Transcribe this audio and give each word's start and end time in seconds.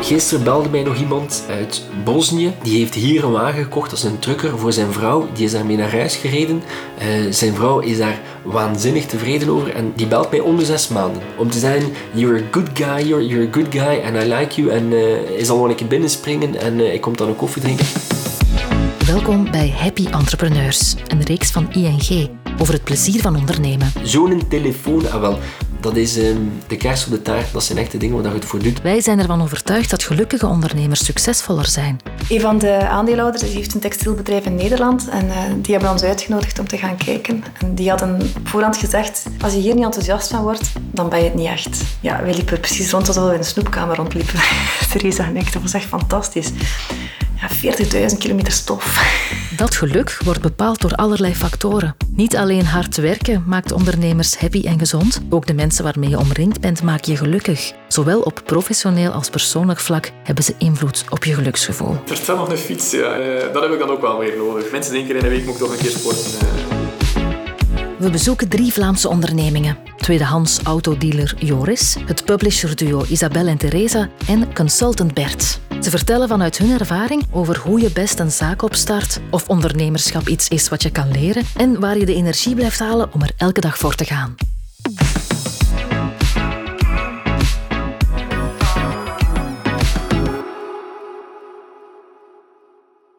Gisteren 0.00 0.44
belde 0.44 0.68
mij 0.68 0.82
nog 0.82 0.96
iemand 0.96 1.44
uit 1.48 1.82
Bosnië. 2.04 2.52
Die 2.62 2.78
heeft 2.78 2.94
hier 2.94 3.24
een 3.24 3.32
wagen 3.32 3.62
gekocht 3.62 3.90
als 3.90 4.02
een 4.02 4.18
trucker 4.18 4.58
voor 4.58 4.72
zijn 4.72 4.92
vrouw. 4.92 5.28
Die 5.32 5.44
is 5.44 5.52
daarmee 5.52 5.76
naar 5.76 5.92
huis 5.92 6.16
gereden. 6.16 6.62
Eh, 6.98 7.08
zijn 7.30 7.54
vrouw 7.54 7.78
is 7.78 7.98
daar 7.98 8.20
waanzinnig 8.42 9.06
tevreden 9.06 9.48
over. 9.48 9.74
En 9.74 9.92
die 9.96 10.06
belt 10.06 10.30
mij 10.30 10.40
om 10.40 10.56
de 10.56 10.64
zes 10.64 10.88
maanden. 10.88 11.22
Om 11.36 11.50
te 11.50 11.58
zeggen, 11.58 11.92
you're 12.12 12.38
a 12.38 12.46
good 12.50 12.68
guy, 12.74 13.08
you're, 13.08 13.26
you're 13.26 13.48
a 13.48 13.52
good 13.52 13.66
guy 13.70 14.02
and 14.04 14.24
I 14.24 14.34
like 14.34 14.60
you. 14.60 14.70
En 14.70 14.92
uh, 14.92 15.02
hij 15.34 15.44
zal 15.44 15.60
wel 15.60 15.70
een 15.70 15.76
keer 15.76 15.86
binnenspringen 15.86 16.60
en 16.60 16.78
uh, 16.78 16.94
ik 16.94 17.00
kom 17.00 17.16
dan 17.16 17.28
een 17.28 17.36
koffie 17.36 17.62
drinken. 17.62 17.86
Welkom 19.06 19.50
bij 19.50 19.74
Happy 19.76 20.06
Entrepreneurs, 20.10 20.94
een 21.06 21.22
reeks 21.22 21.50
van 21.50 21.72
ING 21.72 22.30
over 22.58 22.74
het 22.74 22.84
plezier 22.84 23.20
van 23.20 23.36
ondernemen. 23.36 23.92
Zo'n 24.02 24.42
telefoon, 24.48 25.10
ah 25.10 25.20
wel, 25.20 25.38
dat 25.86 25.96
is 25.96 26.16
ehm, 26.16 26.36
de 26.66 26.76
kers 26.76 27.04
op 27.04 27.10
de 27.10 27.22
taart. 27.22 27.52
Dat 27.52 27.64
zijn 27.64 27.78
echte 27.78 27.96
dingen 27.96 28.22
waar 28.22 28.32
je 28.32 28.38
het 28.38 28.44
voor 28.44 28.62
doet. 28.62 28.82
Wij 28.82 29.00
zijn 29.00 29.18
ervan 29.18 29.42
overtuigd 29.42 29.90
dat 29.90 30.02
gelukkige 30.02 30.46
ondernemers 30.46 31.04
succesvoller 31.04 31.66
zijn. 31.66 32.00
Een 32.28 32.40
van 32.40 32.58
de 32.58 32.88
aandeelhouders 32.88 33.42
heeft 33.42 33.74
een 33.74 33.80
textielbedrijf 33.80 34.44
in 34.44 34.54
Nederland 34.54 35.08
en 35.08 35.26
uh, 35.26 35.34
die 35.56 35.72
hebben 35.72 35.90
ons 35.90 36.02
uitgenodigd 36.02 36.58
om 36.58 36.68
te 36.68 36.78
gaan 36.78 36.96
kijken. 36.96 37.44
En 37.60 37.74
die 37.74 37.88
hadden 37.88 38.32
voorhand 38.44 38.76
gezegd, 38.76 39.24
als 39.40 39.52
je 39.52 39.58
hier 39.58 39.74
niet 39.74 39.84
enthousiast 39.84 40.28
van 40.28 40.42
wordt, 40.42 40.72
dan 40.90 41.08
ben 41.08 41.18
je 41.18 41.24
het 41.24 41.34
niet 41.34 41.46
echt. 41.48 41.82
Ja, 42.00 42.22
wij 42.22 42.34
liepen 42.34 42.60
precies 42.60 42.90
rond 42.90 43.08
alsof 43.08 43.24
we 43.24 43.32
in 43.32 43.38
een 43.38 43.44
snoepkamer 43.44 43.96
rondliepen. 43.96 44.40
Theresa 44.92 45.24
en 45.24 45.36
ik, 45.36 45.52
dat 45.52 45.62
was 45.62 45.74
echt 45.74 45.84
fantastisch. 45.84 46.50
Ja, 47.40 47.74
40.000 48.10 48.18
kilometer 48.18 48.52
stof. 48.52 48.84
Dat 49.56 49.74
geluk 49.74 50.18
wordt 50.24 50.40
bepaald 50.40 50.80
door 50.80 50.94
allerlei 50.94 51.34
factoren. 51.34 51.96
Niet 52.08 52.36
alleen 52.36 52.64
hard 52.64 52.96
werken 52.96 53.42
maakt 53.46 53.72
ondernemers 53.72 54.38
happy 54.38 54.62
en 54.64 54.78
gezond, 54.78 55.22
ook 55.30 55.46
de 55.46 55.54
mensen 55.54 55.84
waarmee 55.84 56.08
je 56.08 56.18
omringd 56.18 56.60
bent 56.60 56.82
maken 56.82 57.12
je 57.12 57.18
gelukkig. 57.18 57.72
Zowel 57.88 58.20
op 58.20 58.42
professioneel 58.44 59.10
als 59.10 59.30
persoonlijk 59.30 59.80
vlak 59.80 60.10
hebben 60.22 60.44
ze 60.44 60.54
invloed 60.58 61.04
op 61.08 61.24
je 61.24 61.34
geluksgevoel. 61.34 61.96
Vertel 62.04 62.36
nog 62.36 62.50
een 62.50 62.56
fiets, 62.56 62.90
ja. 62.90 63.12
Eh, 63.12 63.52
dat 63.52 63.62
heb 63.62 63.72
ik 63.72 63.78
dan 63.78 63.90
ook 63.90 64.00
wel 64.00 64.18
weer 64.18 64.36
nodig. 64.36 64.70
Mensen 64.70 64.92
denken 64.92 65.16
in 65.16 65.24
een 65.24 65.30
week 65.30 65.44
moet 65.44 65.54
ik 65.54 65.60
toch 65.60 65.72
een 65.72 65.78
keer 65.78 65.90
sporten. 65.90 66.24
Eh. 66.24 66.84
We 67.98 68.10
bezoeken 68.10 68.48
drie 68.48 68.72
Vlaamse 68.72 69.08
ondernemingen. 69.08 69.78
Tweedehands 69.96 70.60
autodealer 70.62 71.34
Joris, 71.38 71.96
het 72.06 72.24
publisherduo 72.24 73.04
Isabelle 73.08 73.50
en 73.50 73.58
Theresa 73.58 74.08
en 74.26 74.54
consultant 74.54 75.14
Bert. 75.14 75.60
Ze 75.80 75.90
vertellen 75.90 76.28
vanuit 76.28 76.58
hun 76.58 76.70
ervaring 76.70 77.24
over 77.30 77.58
hoe 77.58 77.80
je 77.80 77.90
best 77.90 78.18
een 78.18 78.30
zaak 78.30 78.62
opstart, 78.62 79.20
of 79.30 79.48
ondernemerschap 79.48 80.28
iets 80.28 80.48
is 80.48 80.68
wat 80.68 80.82
je 80.82 80.90
kan 80.90 81.10
leren 81.10 81.44
en 81.56 81.80
waar 81.80 81.98
je 81.98 82.06
de 82.06 82.14
energie 82.14 82.54
blijft 82.54 82.78
halen 82.78 83.12
om 83.12 83.22
er 83.22 83.32
elke 83.36 83.60
dag 83.60 83.78
voor 83.78 83.94
te 83.94 84.04
gaan. 84.04 84.34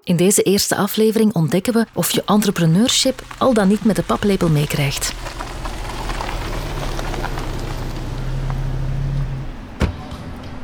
In 0.04 0.16
deze 0.16 0.42
eerste 0.42 0.76
aflevering 0.76 1.34
ontdekken 1.34 1.74
we 1.74 1.86
of 1.94 2.12
je 2.12 2.24
entrepreneurship 2.26 3.22
al 3.38 3.54
dan 3.54 3.68
niet 3.68 3.86
met 3.86 3.96
de 3.96 4.04
paplepel 4.04 4.50
meekrijgt. 4.50 5.14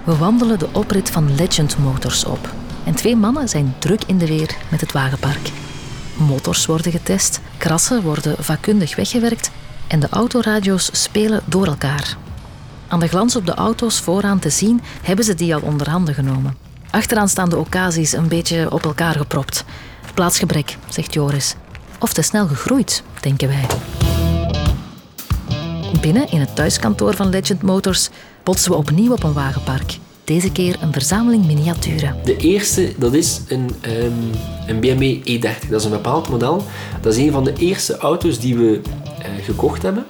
We 0.03 0.17
wandelen 0.17 0.59
de 0.59 0.67
oprit 0.71 1.09
van 1.09 1.35
Legend 1.35 1.77
Motors 1.77 2.25
op. 2.25 2.53
En 2.83 2.95
twee 2.95 3.15
mannen 3.15 3.49
zijn 3.49 3.75
druk 3.79 4.03
in 4.03 4.17
de 4.17 4.27
weer 4.27 4.55
met 4.71 4.81
het 4.81 4.91
wagenpark. 4.91 5.51
Motors 6.17 6.65
worden 6.65 6.91
getest, 6.91 7.41
krassen 7.57 8.01
worden 8.01 8.43
vakkundig 8.43 8.95
weggewerkt 8.95 9.51
en 9.87 9.99
de 9.99 10.07
autoradio's 10.09 10.89
spelen 10.91 11.41
door 11.45 11.65
elkaar. 11.65 12.17
Aan 12.87 12.99
de 12.99 13.07
glans 13.07 13.35
op 13.35 13.45
de 13.45 13.53
auto's 13.53 13.99
vooraan 13.99 14.39
te 14.39 14.49
zien 14.49 14.81
hebben 15.01 15.25
ze 15.25 15.35
die 15.35 15.55
al 15.55 15.61
onder 15.61 15.89
handen 15.89 16.13
genomen. 16.13 16.57
Achteraan 16.89 17.29
staan 17.29 17.49
de 17.49 17.57
occasions 17.57 18.11
een 18.11 18.27
beetje 18.27 18.71
op 18.71 18.83
elkaar 18.83 19.15
gepropt. 19.15 19.65
Plaatsgebrek, 20.13 20.77
zegt 20.89 21.13
Joris. 21.13 21.55
Of 21.99 22.13
te 22.13 22.21
snel 22.21 22.47
gegroeid, 22.47 23.03
denken 23.19 23.47
wij. 23.47 23.65
Binnen 26.01 26.31
in 26.31 26.39
het 26.39 26.55
thuiskantoor 26.55 27.15
van 27.15 27.29
Legend 27.29 27.61
Motors 27.61 28.09
botsen 28.43 28.71
we 28.71 28.77
opnieuw 28.77 29.11
op 29.11 29.23
een 29.23 29.33
wagenpark. 29.33 29.97
Deze 30.23 30.51
keer 30.51 30.77
een 30.81 30.93
verzameling 30.93 31.45
miniaturen. 31.45 32.15
De 32.23 32.37
eerste, 32.37 32.93
dat 32.97 33.13
is 33.13 33.41
een, 33.47 33.69
um, 33.87 34.29
een 34.67 34.79
BMW 34.79 35.17
E30. 35.17 35.69
Dat 35.69 35.79
is 35.79 35.85
een 35.85 35.91
bepaald 35.91 36.29
model. 36.29 36.63
Dat 37.01 37.13
is 37.13 37.19
een 37.19 37.31
van 37.31 37.43
de 37.43 37.53
eerste 37.57 37.97
auto's 37.97 38.39
die 38.39 38.55
we 38.55 38.81
uh, 39.19 39.43
gekocht 39.43 39.81
hebben. 39.81 40.05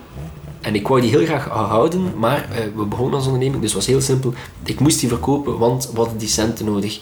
En 0.61 0.75
ik 0.75 0.87
wou 0.87 1.01
die 1.01 1.09
heel 1.09 1.25
graag 1.25 1.47
houden, 1.47 2.19
maar 2.19 2.49
uh, 2.51 2.57
we 2.75 2.85
begonnen 2.85 3.15
als 3.15 3.25
onderneming, 3.25 3.61
dus 3.61 3.73
het 3.73 3.79
was 3.79 3.89
heel 3.89 4.01
simpel. 4.01 4.33
Ik 4.65 4.79
moest 4.79 4.99
die 4.99 5.09
verkopen, 5.09 5.57
want 5.57 5.89
we 5.91 5.97
hadden 5.97 6.17
die 6.17 6.27
centen 6.27 6.65
nodig. 6.65 6.99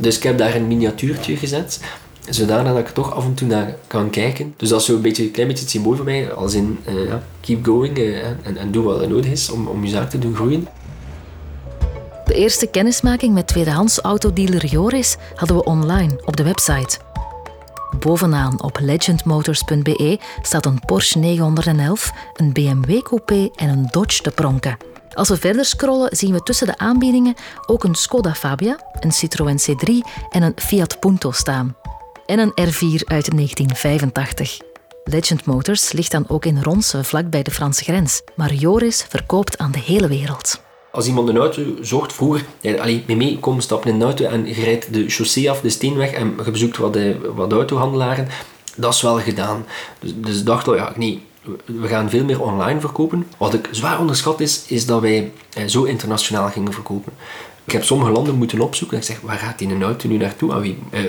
Dus 0.00 0.16
ik 0.16 0.22
heb 0.22 0.38
daar 0.38 0.54
een 0.54 0.66
miniatuurtje 0.66 1.36
gezet, 1.36 1.80
zodanig 2.28 2.72
dat 2.72 2.78
ik 2.80 2.88
toch 2.88 3.14
af 3.14 3.24
en 3.24 3.34
toe 3.34 3.48
naar 3.48 3.76
kan 3.86 4.10
kijken. 4.10 4.54
Dus 4.56 4.68
dat 4.68 4.80
is 4.80 4.86
zo 4.86 4.94
een, 4.94 5.02
beetje, 5.02 5.30
klein 5.30 5.48
beetje 5.48 5.62
het 5.62 5.72
symbool 5.72 5.96
voor 5.96 6.04
mij, 6.04 6.32
als 6.32 6.54
in 6.54 6.78
uh, 6.88 7.14
keep 7.40 7.64
going 7.64 7.98
uh, 7.98 8.26
en, 8.26 8.56
en 8.56 8.70
doe 8.70 8.84
wat 8.84 9.00
er 9.00 9.08
nodig 9.08 9.30
is 9.30 9.50
om, 9.50 9.66
om 9.66 9.84
je 9.84 9.90
zaak 9.90 10.10
te 10.10 10.18
doen 10.18 10.34
groeien. 10.34 10.68
De 12.24 12.34
eerste 12.34 12.66
kennismaking 12.66 13.34
met 13.34 13.46
tweedehands 13.46 13.98
autodealer 13.98 14.66
Joris 14.66 15.16
hadden 15.34 15.56
we 15.56 15.64
online 15.64 16.20
op 16.24 16.36
de 16.36 16.42
website. 16.42 16.98
Bovenaan 17.98 18.62
op 18.62 18.78
legendmotors.be 18.80 20.18
staat 20.42 20.66
een 20.66 20.80
Porsche 20.86 21.18
911, 21.18 22.12
een 22.34 22.52
BMW 22.52 23.02
coupé 23.02 23.48
en 23.54 23.68
een 23.68 23.88
Dodge 23.90 24.22
te 24.22 24.30
pronken. 24.30 24.76
Als 25.14 25.28
we 25.28 25.36
verder 25.36 25.64
scrollen 25.64 26.16
zien 26.16 26.32
we 26.32 26.42
tussen 26.42 26.66
de 26.66 26.78
aanbiedingen 26.78 27.34
ook 27.66 27.84
een 27.84 27.94
Skoda 27.94 28.34
Fabia, 28.34 28.78
een 29.00 29.12
Citroën 29.12 29.58
C3 29.58 29.90
en 30.30 30.42
een 30.42 30.52
Fiat 30.56 31.00
Punto 31.00 31.30
staan. 31.30 31.76
En 32.26 32.38
een 32.38 32.50
R4 32.50 33.04
uit 33.04 33.30
1985. 33.36 34.58
Legend 35.04 35.44
Motors 35.44 35.92
ligt 35.92 36.10
dan 36.10 36.24
ook 36.28 36.44
in 36.44 36.62
Ronse, 36.62 37.04
vlakbij 37.04 37.42
de 37.42 37.50
Franse 37.50 37.84
grens. 37.84 38.22
Maar 38.36 38.54
Joris 38.54 39.06
verkoopt 39.08 39.58
aan 39.58 39.72
de 39.72 39.78
hele 39.78 40.08
wereld. 40.08 40.60
Als 40.92 41.06
iemand 41.06 41.28
een 41.28 41.36
auto 41.36 41.62
zocht 41.80 42.12
vroeger, 42.12 42.44
ja, 42.60 42.74
allee, 42.74 43.04
mee, 43.06 43.38
kom, 43.38 43.60
stap 43.60 43.86
in 43.86 43.94
een 43.94 44.02
auto 44.02 44.24
en 44.24 44.46
je 44.46 44.64
rijdt 44.64 44.94
de 44.94 45.08
chaussee 45.08 45.50
af, 45.50 45.60
de 45.60 45.68
steenweg 45.68 46.10
en 46.10 46.34
je 46.44 46.50
bezoekt 46.50 46.76
wat, 46.76 46.92
de, 46.92 47.32
wat 47.34 47.52
autohandelaren. 47.52 48.28
Dat 48.76 48.94
is 48.94 49.02
wel 49.02 49.20
gedaan. 49.20 49.66
Dus, 49.98 50.12
dus 50.16 50.38
ik 50.38 50.46
dacht, 50.46 50.66
ja, 50.66 50.92
nee, 50.96 51.22
we 51.64 51.88
gaan 51.88 52.10
veel 52.10 52.24
meer 52.24 52.42
online 52.42 52.80
verkopen. 52.80 53.26
Wat 53.38 53.54
ik 53.54 53.68
zwaar 53.70 54.00
onderschat 54.00 54.40
is, 54.40 54.64
is 54.66 54.86
dat 54.86 55.00
wij 55.00 55.32
eh, 55.52 55.66
zo 55.66 55.82
internationaal 55.82 56.48
gingen 56.48 56.72
verkopen. 56.72 57.12
Ik 57.64 57.72
heb 57.72 57.84
sommige 57.84 58.10
landen 58.10 58.34
moeten 58.34 58.60
opzoeken. 58.60 58.96
Ik 58.96 59.04
zeg, 59.04 59.20
waar 59.20 59.38
gaat 59.38 59.58
die 59.58 59.82
auto 59.82 60.08
nu 60.08 60.16
naartoe? 60.16 60.60
wie? 60.60 60.78
Eh, 60.90 61.00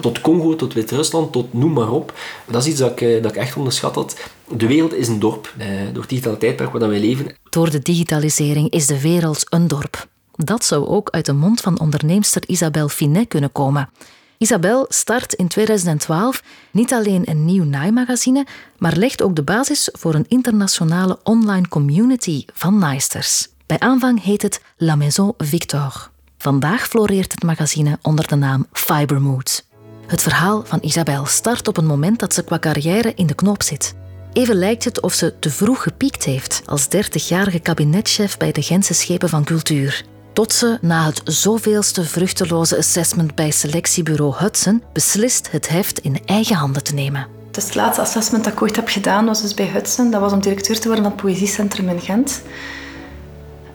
tot 0.00 0.20
Congo, 0.20 0.56
tot 0.56 0.72
Wit-Rusland, 0.72 1.32
tot 1.32 1.52
noem 1.52 1.72
maar 1.72 1.90
op. 1.90 2.14
Dat 2.46 2.62
is 2.62 2.68
iets 2.68 2.78
dat 2.78 2.90
ik, 2.90 3.00
eh, 3.00 3.22
dat 3.22 3.30
ik 3.30 3.36
echt 3.36 3.56
onderschat 3.56 3.94
had. 3.94 4.16
De 4.56 4.66
wereld 4.66 4.94
is 4.94 5.08
een 5.08 5.18
dorp. 5.18 5.54
Eh, 5.58 5.66
door 5.92 6.00
het 6.00 6.10
digitale 6.10 6.36
tijdperk 6.36 6.72
waar 6.72 6.88
wij 6.88 7.00
leven. 7.00 7.36
Door 7.50 7.70
de 7.70 7.78
digitalisering 7.78 8.70
is 8.70 8.86
de 8.86 9.00
wereld 9.00 9.46
een 9.48 9.68
dorp. 9.68 10.06
Dat 10.36 10.64
zou 10.64 10.86
ook 10.86 11.10
uit 11.10 11.26
de 11.26 11.32
mond 11.32 11.60
van 11.60 11.80
onderneemster 11.80 12.42
Isabel 12.46 12.88
Finet 12.88 13.28
kunnen 13.28 13.52
komen. 13.52 13.90
Isabel 14.38 14.86
start 14.88 15.32
in 15.32 15.48
2012 15.48 16.42
niet 16.70 16.92
alleen 16.92 17.30
een 17.30 17.44
nieuw 17.44 17.64
naaimagazine, 17.64 18.46
maar 18.78 18.96
legt 18.96 19.22
ook 19.22 19.36
de 19.36 19.42
basis 19.42 19.88
voor 19.92 20.14
een 20.14 20.28
internationale 20.28 21.18
online 21.22 21.68
community 21.68 22.44
van 22.52 22.78
naaisters. 22.78 23.48
Bij 23.66 23.78
aanvang 23.78 24.22
heet 24.22 24.42
het 24.42 24.60
La 24.76 24.94
Maison 24.94 25.34
Victor. 25.38 26.10
Vandaag 26.38 26.86
floreert 26.86 27.32
het 27.32 27.42
magazine 27.42 27.98
onder 28.02 28.26
de 28.26 28.34
naam 28.34 28.66
Fibermood. 28.72 29.64
Het 30.06 30.22
verhaal 30.22 30.62
van 30.64 30.78
Isabel 30.82 31.26
start 31.26 31.68
op 31.68 31.76
een 31.76 31.86
moment 31.86 32.18
dat 32.18 32.34
ze 32.34 32.44
qua 32.44 32.58
carrière 32.58 33.12
in 33.14 33.26
de 33.26 33.34
knoop 33.34 33.62
zit. 33.62 33.94
Even 34.32 34.54
lijkt 34.54 34.84
het 34.84 35.00
of 35.00 35.12
ze 35.12 35.38
te 35.38 35.50
vroeg 35.50 35.82
gepiekt 35.82 36.24
heeft 36.24 36.62
als 36.64 36.84
30-jarige 36.84 37.58
kabinetchef 37.58 38.36
bij 38.36 38.52
de 38.52 38.62
Gentse 38.62 38.94
Schepen 38.94 39.28
van 39.28 39.44
Cultuur. 39.44 40.04
Tot 40.32 40.52
ze 40.52 40.78
na 40.80 41.04
het 41.04 41.20
zoveelste 41.24 42.04
vruchteloze 42.04 42.76
assessment 42.76 43.34
bij 43.34 43.50
selectiebureau 43.50 44.34
Hudson 44.36 44.82
beslist 44.92 45.50
het 45.50 45.68
heft 45.68 45.98
in 45.98 46.18
eigen 46.24 46.56
handen 46.56 46.84
te 46.84 46.94
nemen. 46.94 47.26
Het 47.52 47.74
laatste 47.74 48.02
assessment 48.02 48.44
dat 48.44 48.52
ik 48.52 48.62
ooit 48.62 48.76
heb 48.76 48.88
gedaan 48.88 49.24
was 49.24 49.42
dus 49.42 49.54
bij 49.54 49.66
Hudson. 49.66 50.10
Dat 50.10 50.20
was 50.20 50.32
om 50.32 50.40
directeur 50.40 50.80
te 50.80 50.86
worden 50.86 51.04
van 51.04 51.12
het 51.12 51.22
Poëziecentrum 51.22 51.88
in 51.88 52.00
Gent. 52.00 52.42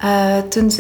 Uh, 0.04 0.38
toen 0.38 0.72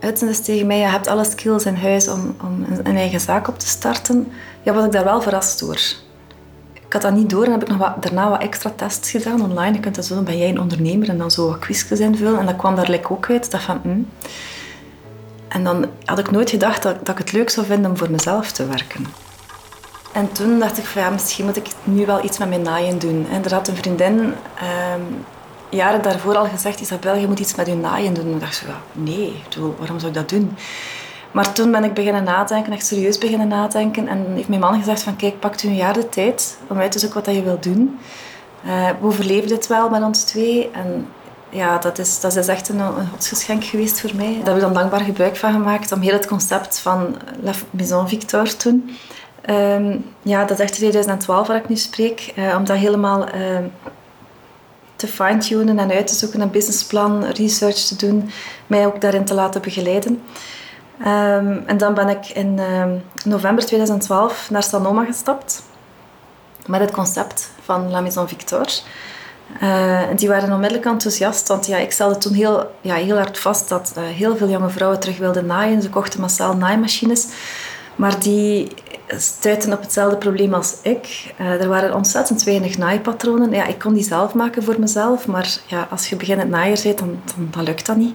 Hudson 0.00 0.28
dus 0.28 0.40
tegen 0.40 0.66
mij, 0.66 0.78
je 0.78 0.84
hebt 0.84 1.06
alle 1.06 1.24
skills 1.24 1.64
in 1.64 1.74
huis 1.74 2.08
om, 2.08 2.36
om 2.42 2.64
een 2.82 2.96
eigen 2.96 3.20
zaak 3.20 3.48
op 3.48 3.58
te 3.58 3.66
starten. 3.66 4.32
Ja, 4.62 4.72
was 4.72 4.84
ik 4.84 4.92
daar 4.92 5.04
wel 5.04 5.22
verrast 5.22 5.60
door. 5.60 5.80
Ik 6.72 6.92
had 6.92 7.02
dat 7.02 7.12
niet 7.12 7.30
door 7.30 7.44
en 7.44 7.50
heb 7.50 7.62
ik 7.62 7.68
nog 7.68 7.78
wat, 7.78 8.02
daarna 8.02 8.30
wat 8.30 8.42
extra 8.42 8.72
tests 8.76 9.10
gedaan 9.10 9.42
online. 9.42 9.74
Je 9.74 9.80
kunt 9.80 9.94
dat 9.94 10.04
zo, 10.04 10.22
ben 10.22 10.38
jij 10.38 10.48
een 10.48 10.60
ondernemer? 10.60 11.08
En 11.08 11.18
dan 11.18 11.30
zo 11.30 11.48
wat 11.48 11.58
quizjes 11.58 12.00
invullen. 12.00 12.38
En 12.38 12.46
dat 12.46 12.56
kwam 12.56 12.76
daar 12.76 12.90
like 12.90 13.10
ook 13.10 13.30
uit. 13.30 13.50
Dat 13.50 13.60
van, 13.60 13.80
mm. 13.82 14.08
En 15.48 15.64
dan 15.64 15.86
had 16.04 16.18
ik 16.18 16.30
nooit 16.30 16.50
gedacht 16.50 16.82
dat, 16.82 17.06
dat 17.06 17.18
ik 17.18 17.18
het 17.18 17.32
leuk 17.32 17.50
zou 17.50 17.66
vinden 17.66 17.90
om 17.90 17.96
voor 17.96 18.10
mezelf 18.10 18.52
te 18.52 18.66
werken. 18.66 19.06
En 20.12 20.32
toen 20.32 20.58
dacht 20.58 20.78
ik 20.78 20.84
van 20.84 21.02
ja, 21.02 21.10
misschien 21.10 21.44
moet 21.44 21.56
ik 21.56 21.66
nu 21.84 22.06
wel 22.06 22.24
iets 22.24 22.38
met 22.38 22.48
mijn 22.48 22.62
naaien 22.62 22.98
doen. 22.98 23.26
En 23.30 23.44
er 23.44 23.54
had 23.54 23.68
een 23.68 23.76
vriendin, 23.76 24.14
um, 24.16 25.24
jaren 25.74 26.02
daarvoor 26.02 26.36
al 26.36 26.46
gezegd, 26.46 26.80
Isabel, 26.80 27.14
je 27.14 27.26
moet 27.26 27.38
iets 27.38 27.54
met 27.54 27.66
je 27.66 27.74
naaien 27.74 28.14
doen. 28.14 28.24
En 28.24 28.34
ik 28.34 28.40
dacht 28.40 28.54
zo, 28.54 28.66
nee, 28.92 29.42
waarom 29.78 29.98
zou 29.98 30.12
ik 30.12 30.14
dat 30.14 30.28
doen? 30.28 30.56
Maar 31.30 31.52
toen 31.52 31.70
ben 31.70 31.84
ik 31.84 31.94
beginnen 31.94 32.24
nadenken, 32.24 32.72
echt 32.72 32.86
serieus 32.86 33.18
beginnen 33.18 33.48
nadenken. 33.48 34.08
En 34.08 34.26
heeft 34.34 34.48
mijn 34.48 34.60
man 34.60 34.78
gezegd 34.78 35.02
van, 35.02 35.16
kijk, 35.16 35.40
pak 35.40 35.62
u 35.62 35.68
een 35.68 35.74
jaar 35.74 35.92
de 35.92 36.08
tijd 36.08 36.58
om 36.66 36.78
uit 36.78 36.92
te 36.92 36.98
zoeken 36.98 37.24
wat 37.24 37.34
je 37.34 37.42
wilt 37.42 37.62
doen. 37.62 37.98
Uh, 38.66 38.88
we 39.00 39.06
overleven 39.06 39.48
dit 39.48 39.66
wel 39.66 39.88
met 39.90 40.02
ons 40.02 40.22
twee. 40.22 40.70
En 40.70 41.08
ja, 41.48 41.78
dat 41.78 41.98
is, 41.98 42.20
dat 42.20 42.36
is 42.36 42.48
echt 42.48 42.68
een, 42.68 42.78
een 42.78 43.08
godsgeschenk 43.10 43.64
geweest 43.64 44.00
voor 44.00 44.10
mij. 44.14 44.40
Daar 44.44 44.54
we 44.54 44.60
dan 44.60 44.72
dankbaar 44.72 45.00
gebruik 45.00 45.36
van 45.36 45.52
gemaakt 45.52 45.92
om 45.92 46.00
heel 46.00 46.12
het 46.12 46.26
concept 46.26 46.78
van 46.78 47.16
La 47.42 47.52
Maison 47.70 48.08
Victor 48.08 48.56
toen... 48.56 48.96
Um, 49.50 50.04
ja, 50.22 50.44
dat 50.44 50.58
is 50.58 50.64
echt 50.64 50.72
2012 50.72 51.46
waar 51.46 51.56
ik 51.56 51.68
nu 51.68 51.76
spreek. 51.76 52.32
Uh, 52.36 52.56
om 52.56 52.64
dat 52.64 52.76
helemaal 52.76 53.34
uh, 53.34 53.58
te 55.04 55.12
fine-tunen 55.12 55.78
en 55.78 55.90
uit 55.90 56.06
te 56.06 56.14
zoeken, 56.14 56.40
een 56.40 56.50
businessplan, 56.50 57.24
research 57.24 57.76
te 57.76 57.96
doen, 57.96 58.30
mij 58.66 58.86
ook 58.86 59.00
daarin 59.00 59.24
te 59.24 59.34
laten 59.34 59.62
begeleiden. 59.62 60.22
Um, 61.00 61.62
en 61.66 61.76
dan 61.76 61.94
ben 61.94 62.08
ik 62.08 62.28
in 62.28 62.58
um, 62.58 63.02
november 63.24 63.66
2012 63.66 64.50
naar 64.50 64.62
Sanoma 64.62 65.04
gestapt 65.04 65.62
met 66.66 66.80
het 66.80 66.90
concept 66.90 67.50
van 67.62 67.90
La 67.90 68.00
Maison 68.00 68.28
Victor. 68.28 68.66
Uh, 69.62 70.00
die 70.16 70.28
waren 70.28 70.52
onmiddellijk 70.52 70.86
enthousiast, 70.86 71.48
want 71.48 71.66
ja, 71.66 71.76
ik 71.76 71.92
stelde 71.92 72.18
toen 72.18 72.32
heel, 72.32 72.70
ja, 72.80 72.94
heel 72.94 73.16
hard 73.16 73.38
vast 73.38 73.68
dat 73.68 73.92
uh, 73.98 74.04
heel 74.04 74.36
veel 74.36 74.48
jonge 74.48 74.70
vrouwen 74.70 75.00
terug 75.00 75.18
wilden 75.18 75.46
naaien. 75.46 75.82
Ze 75.82 75.90
kochten 75.90 76.20
massaal 76.20 76.56
naaimachines, 76.56 77.26
maar 77.96 78.20
die 78.20 78.72
stuitten 79.06 79.72
op 79.72 79.80
hetzelfde 79.80 80.16
probleem 80.16 80.54
als 80.54 80.74
ik. 80.82 81.34
Uh, 81.40 81.62
er 81.62 81.68
waren 81.68 81.94
ontzettend 81.94 82.42
weinig 82.42 82.78
naaipatronen. 82.78 83.50
Ja, 83.50 83.66
ik 83.66 83.78
kon 83.78 83.94
die 83.94 84.04
zelf 84.04 84.34
maken 84.34 84.62
voor 84.62 84.76
mezelf, 84.78 85.26
maar 85.26 85.58
ja, 85.66 85.88
als 85.90 86.08
je 86.08 86.16
beginnend 86.16 86.50
naaier 86.50 86.80
bent, 86.82 86.98
dan, 86.98 87.18
dan, 87.24 87.48
dan 87.50 87.64
lukt 87.64 87.86
dat 87.86 87.96
niet. 87.96 88.14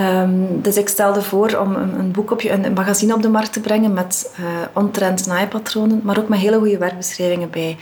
Um, 0.00 0.62
dus 0.62 0.76
ik 0.76 0.88
stelde 0.88 1.22
voor 1.22 1.58
om 1.58 1.74
een, 1.74 1.98
een 1.98 2.10
boek 2.10 2.30
op 2.30 2.40
je, 2.40 2.50
een, 2.50 2.72
magazine 2.72 3.14
op 3.14 3.22
de 3.22 3.28
markt 3.28 3.52
te 3.52 3.60
brengen 3.60 3.92
met 3.92 4.32
uh, 4.40 4.46
ontrend 4.72 5.26
naaipatronen, 5.26 6.00
maar 6.04 6.18
ook 6.18 6.28
met 6.28 6.38
hele 6.38 6.58
goede 6.58 6.78
werkbeschrijvingen 6.78 7.50
bij. 7.50 7.76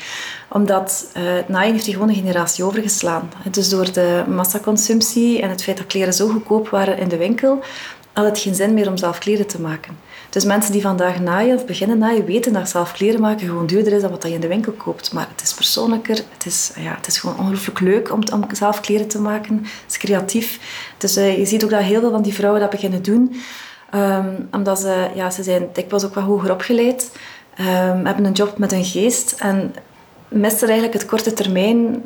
Omdat 0.48 1.10
uh, 1.16 1.22
naaien 1.46 1.72
heeft 1.72 1.84
die 1.84 1.94
gewoon 1.94 2.08
een 2.08 2.14
generatie 2.14 2.64
overgeslaan. 2.64 3.30
Dus 3.50 3.68
door 3.68 3.92
de 3.92 4.24
massaconsumptie 4.28 5.42
en 5.42 5.50
het 5.50 5.62
feit 5.62 5.76
dat 5.76 5.86
kleren 5.86 6.12
zo 6.12 6.28
goedkoop 6.28 6.68
waren 6.68 6.98
in 6.98 7.08
de 7.08 7.16
winkel, 7.16 7.58
had 8.12 8.24
het 8.24 8.38
geen 8.38 8.54
zin 8.54 8.74
meer 8.74 8.88
om 8.88 8.96
zelf 8.96 9.18
kleren 9.18 9.46
te 9.46 9.60
maken. 9.60 9.98
Dus 10.30 10.44
mensen 10.44 10.72
die 10.72 10.82
vandaag 10.82 11.20
naaien 11.20 11.56
of 11.56 11.66
beginnen 11.66 11.98
naaien, 11.98 12.24
weten 12.24 12.52
dat 12.52 12.68
zelf 12.68 12.92
kleren 12.92 13.20
maken 13.20 13.46
gewoon 13.46 13.66
duurder 13.66 13.92
is 13.92 14.02
dan 14.02 14.10
wat 14.10 14.22
je 14.22 14.32
in 14.32 14.40
de 14.40 14.48
winkel 14.48 14.72
koopt. 14.72 15.12
Maar 15.12 15.28
het 15.30 15.42
is 15.42 15.54
persoonlijker, 15.54 16.16
het 16.32 16.46
is, 16.46 16.70
ja, 16.76 16.94
het 16.94 17.06
is 17.06 17.18
gewoon 17.18 17.38
ongelooflijk 17.38 17.80
leuk 17.80 18.12
om, 18.12 18.20
om 18.32 18.44
zelf 18.52 18.80
kleren 18.80 19.08
te 19.08 19.20
maken. 19.20 19.56
Het 19.56 19.90
is 19.90 19.96
creatief. 19.96 20.60
Dus 20.98 21.16
uh, 21.16 21.38
je 21.38 21.46
ziet 21.46 21.64
ook 21.64 21.70
dat 21.70 21.82
heel 21.82 22.00
veel 22.00 22.10
van 22.10 22.22
die 22.22 22.34
vrouwen 22.34 22.60
dat 22.60 22.70
beginnen 22.70 23.02
doen. 23.02 23.40
Um, 23.94 24.48
omdat 24.52 24.80
ze, 24.80 25.10
ja, 25.14 25.30
ze 25.30 25.42
zijn 25.42 25.68
dikwijls 25.72 26.04
ook 26.04 26.14
wat 26.14 26.24
hoger 26.24 26.50
opgeleid. 26.50 27.10
Um, 27.60 28.06
hebben 28.06 28.24
een 28.24 28.32
job 28.32 28.58
met 28.58 28.70
hun 28.70 28.84
geest. 28.84 29.34
En 29.38 29.74
missen 30.28 30.68
eigenlijk 30.68 30.98
het 30.98 31.06
korte 31.06 31.32
termijn 31.32 32.02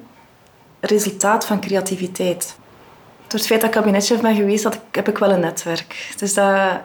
resultaat 0.80 1.46
van 1.46 1.60
creativiteit. 1.60 2.56
Door 3.26 3.38
het 3.38 3.46
feit 3.46 3.60
dat 3.60 3.70
ik 3.70 3.76
kabinetchef 3.76 4.20
ben 4.20 4.34
geweest, 4.34 4.68
heb 4.90 5.08
ik 5.08 5.18
wel 5.18 5.30
een 5.30 5.40
netwerk. 5.40 6.14
Dus 6.18 6.34
dat 6.34 6.80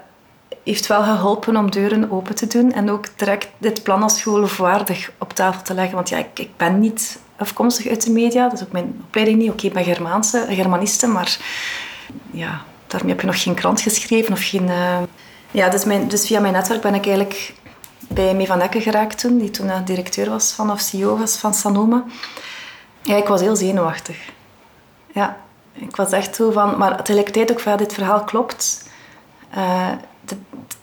heeft 0.64 0.88
wel 0.88 1.04
geholpen 1.04 1.58
om 1.58 1.72
deuren 1.72 2.12
open 2.12 2.36
te 2.36 2.48
doen 2.48 2.72
en 2.72 2.92
ook 2.92 3.06
direct 3.16 3.48
dit 3.58 3.84
plan 3.84 4.04
als 4.04 4.22
geloofwaardig 4.22 5.12
op 5.18 5.34
tafel 5.34 5.62
te 5.62 5.74
leggen. 5.74 5.96
Want 5.96 6.10
ja, 6.10 6.18
ik, 6.18 6.40
ik 6.40 6.58
ben 6.58 6.80
niet 6.80 7.20
afkomstig 7.36 7.88
uit 7.88 8.04
de 8.04 8.12
media, 8.12 8.50
dat 8.50 8.60
is 8.60 8.66
ook 8.66 8.72
mijn 8.72 9.02
opleiding 9.06 9.38
niet. 9.38 9.52
Oké, 9.52 9.66
ik 9.66 9.74
ben 9.74 9.84
Germaanse, 9.84 10.46
Germaniste, 10.50 11.08
maar 11.08 11.38
ja, 12.32 12.62
daarmee 12.88 13.12
heb 13.12 13.22
je 13.22 13.28
nog 13.28 13.42
geen 13.44 13.54
krant 13.54 13.82
geschreven 13.82 14.34
of 14.34 14.50
geen... 14.50 14.68
Uh... 14.68 14.98
Ja, 15.52 15.70
dus, 15.70 15.86
mijn, 15.86 16.08
dus 16.08 16.28
via 16.28 16.40
mijn 16.40 16.54
netwerk 16.54 16.82
ben 16.82 16.96
ik 16.96 17.06
eigenlijk 17.06 17.54
bij 18.08 18.34
Mee 18.34 18.48
van 18.48 18.62
geraakt 18.72 19.20
toen, 19.20 19.38
die 19.38 19.52
toen 19.52 19.72
directeur 19.86 20.30
was 20.30 20.52
van, 20.52 20.72
of 20.72 20.80
CEO 20.80 21.18
was 21.18 21.38
van 21.38 21.54
Sanoma. 21.54 22.04
Ja, 23.02 23.16
ik 23.16 23.28
was 23.28 23.42
heel 23.42 23.56
zenuwachtig. 23.56 24.18
Ja, 25.14 25.38
ik 25.74 25.96
was 25.96 26.12
echt 26.12 26.36
zo 26.36 26.52
van... 26.52 26.78
Maar 26.78 27.04
tegelijkertijd 27.04 27.52
ook 27.52 27.60
van, 27.60 27.78
dit 27.78 27.94
verhaal 27.94 28.24
klopt. 28.24 28.90
Uh, 29.58 29.88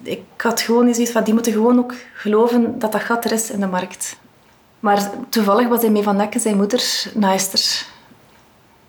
ik 0.03 0.23
had 0.37 0.61
gewoon 0.61 0.95
zoiets 0.95 1.13
van, 1.13 1.25
die 1.25 1.35
moeten 1.35 1.53
gewoon 1.53 1.79
ook 1.79 1.95
geloven 2.15 2.79
dat 2.79 2.93
dat 2.93 3.01
gat 3.01 3.25
er 3.25 3.33
is 3.33 3.51
in 3.51 3.61
de 3.61 3.67
markt. 3.67 4.17
Maar 4.81 5.11
toevallig 5.29 5.69
was 5.69 5.81
hij 5.81 5.91
mee 5.91 6.03
van 6.03 6.17
Nekken, 6.17 6.41
zijn 6.41 6.57
moeder, 6.57 7.11
naaister. 7.15 7.87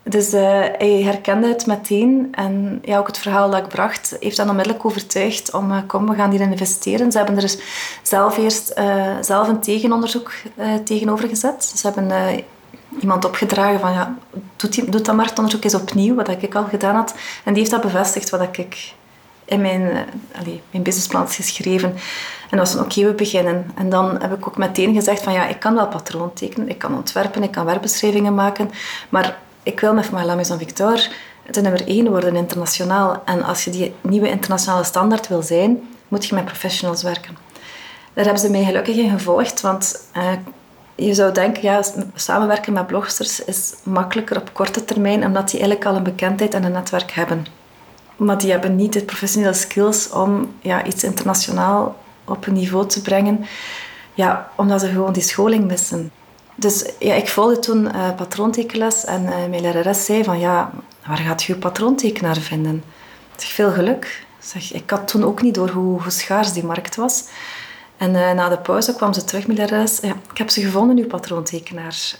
Dus 0.04 0.34
uh, 0.34 0.42
hij 0.78 1.02
herkende 1.04 1.48
het 1.48 1.66
meteen. 1.66 2.28
En 2.32 2.80
ja, 2.84 2.98
ook 2.98 3.08
het 3.08 3.18
verhaal 3.18 3.50
dat 3.50 3.60
ik 3.60 3.68
bracht, 3.68 4.16
heeft 4.20 4.38
dan 4.38 4.50
onmiddellijk 4.50 4.86
overtuigd 4.86 5.54
om, 5.54 5.72
uh, 5.72 5.78
kom, 5.88 6.10
we 6.10 6.16
gaan 6.16 6.32
hier 6.32 6.42
investeren. 6.42 7.12
Ze 7.12 7.18
hebben 7.18 7.36
er 7.36 7.42
dus 7.42 7.58
zelf 8.02 8.38
eerst 8.38 8.74
uh, 8.78 9.16
zelf 9.22 9.48
een 9.48 9.60
tegenonderzoek 9.60 10.32
tegenover 10.84 11.30
gezet. 11.30 11.74
Ze 11.76 11.88
hebben 11.88 12.44
iemand 13.00 13.26
opgedragen 13.26 13.80
van, 13.80 13.94
ja, 13.94 14.18
doet, 14.56 14.92
doet 14.92 15.06
dat 15.06 15.16
marktonderzoek 15.16 15.64
eens 15.64 15.76
opnieuw, 15.76 16.16
wat 16.16 16.30
ik 16.30 16.56
al 16.56 16.64
gedaan 16.64 16.96
had. 16.96 17.16
En 17.44 17.54
die 17.54 17.62
heeft 17.62 17.72
dat 17.72 17.82
bevestigd, 17.82 18.30
wat 18.30 18.42
ik 18.42 18.94
in 19.48 19.62
mijn, 19.62 19.82
uh, 19.82 20.54
mijn 20.72 20.84
businessplan 20.84 21.30
geschreven. 21.30 21.96
En 22.50 22.58
dat 22.58 22.74
was 22.74 22.84
oké, 22.84 23.06
we 23.06 23.14
beginnen. 23.14 23.72
En 23.76 23.90
dan 23.90 24.22
heb 24.22 24.34
ik 24.34 24.48
ook 24.48 24.58
meteen 24.58 24.94
gezegd 24.94 25.24
van 25.24 25.34
ja, 25.34 25.48
ik 25.48 25.60
kan 25.60 25.76
wel 25.76 25.88
patroon 25.88 26.34
tekenen, 26.34 26.70
ik 26.70 26.78
kan 26.78 26.96
ontwerpen, 26.96 27.44
ik 27.44 27.52
kan 27.52 27.66
werkbeschrijvingen 27.66 28.36
maken, 28.36 28.72
maar 29.10 29.38
ik 29.64 29.80
wil 29.80 29.94
met 29.94 30.12
La 30.12 30.36
Maison 30.36 30.58
Victor 30.58 31.08
de 31.52 31.62
nummer 31.62 31.88
één 31.88 32.10
worden 32.10 32.36
internationaal. 32.36 33.22
En 33.26 33.44
als 33.44 33.64
je 33.64 33.72
die 33.72 33.94
nieuwe 34.02 34.30
internationale 34.30 34.84
standaard 34.84 35.28
wil 35.28 35.42
zijn, 35.42 35.88
moet 36.08 36.26
je 36.26 36.36
met 36.36 36.46
professionals 36.46 37.04
werken. 37.04 37.38
Daar 38.14 38.26
hebben 38.26 38.44
ze 38.44 38.52
mij 38.52 38.64
gelukkig 38.64 38.96
in 38.96 39.10
gevolgd, 39.10 39.62
want 39.62 40.10
uh, 40.18 40.32
je 40.96 41.14
zou 41.14 41.34
denken, 41.34 41.62
ja, 41.62 41.82
samenwerken 42.16 42.74
met 42.74 42.88
blogsters 42.88 43.46
is 43.46 43.76
makkelijker 43.84 44.38
op 44.38 44.54
korte 44.54 44.86
termijn, 44.86 45.26
omdat 45.26 45.50
die 45.50 45.60
eigenlijk 45.60 45.90
al 45.90 45.96
een 45.96 46.04
bekendheid 46.04 46.54
en 46.54 46.64
een 46.64 46.72
netwerk 46.72 47.12
hebben. 47.12 47.46
Maar 48.18 48.38
die 48.38 48.52
hebben 48.52 48.76
niet 48.76 48.94
de 48.94 49.04
professionele 49.04 49.54
skills 49.54 50.10
om 50.10 50.54
ja, 50.62 50.86
iets 50.86 51.04
internationaal 51.04 51.96
op 52.26 52.48
een 52.48 52.54
niveau 52.54 52.88
te 52.88 53.02
brengen. 53.02 53.46
Ja, 54.14 54.52
omdat 54.56 54.82
ze 54.82 54.88
gewoon 54.88 55.14
die 55.14 55.24
scholing 55.24 55.68
missen. 55.68 56.12
Dus 56.56 56.86
ja, 57.00 57.14
ik 57.14 57.28
volgde 57.28 57.60
toen 57.60 57.86
uh, 57.86 58.16
patroontekenles 58.16 59.06
en 59.06 59.24
uh, 59.24 59.30
mijn 59.30 59.62
lerares 59.62 60.06
zei 60.06 60.24
van 60.24 60.40
ja, 60.40 60.72
waar 61.06 61.18
gaat 61.18 61.44
je 61.44 61.56
patroontekenaar 61.56 62.38
vinden? 62.38 62.84
Ik 63.38 63.44
veel 63.44 63.72
geluk. 63.72 64.26
Zeg, 64.40 64.74
ik 64.74 64.90
had 64.90 65.08
toen 65.08 65.24
ook 65.24 65.42
niet 65.42 65.56
door 65.56 65.70
hoe, 65.70 66.02
schaars 66.08 66.54
die 66.54 66.66
markt 66.66 66.96
was. 66.96 67.24
En 67.98 68.14
uh, 68.14 68.32
na 68.32 68.50
de 68.50 68.58
pauze 68.58 68.96
kwam 68.96 69.14
ze 69.14 69.24
terug 69.24 69.48
met 69.48 69.58
lerares. 69.58 70.00
Ja, 70.02 70.14
ik 70.32 70.38
heb 70.38 70.50
ze 70.50 70.62
gevonden, 70.62 70.98
uw 70.98 71.08
patroontekenaar. 71.08 72.20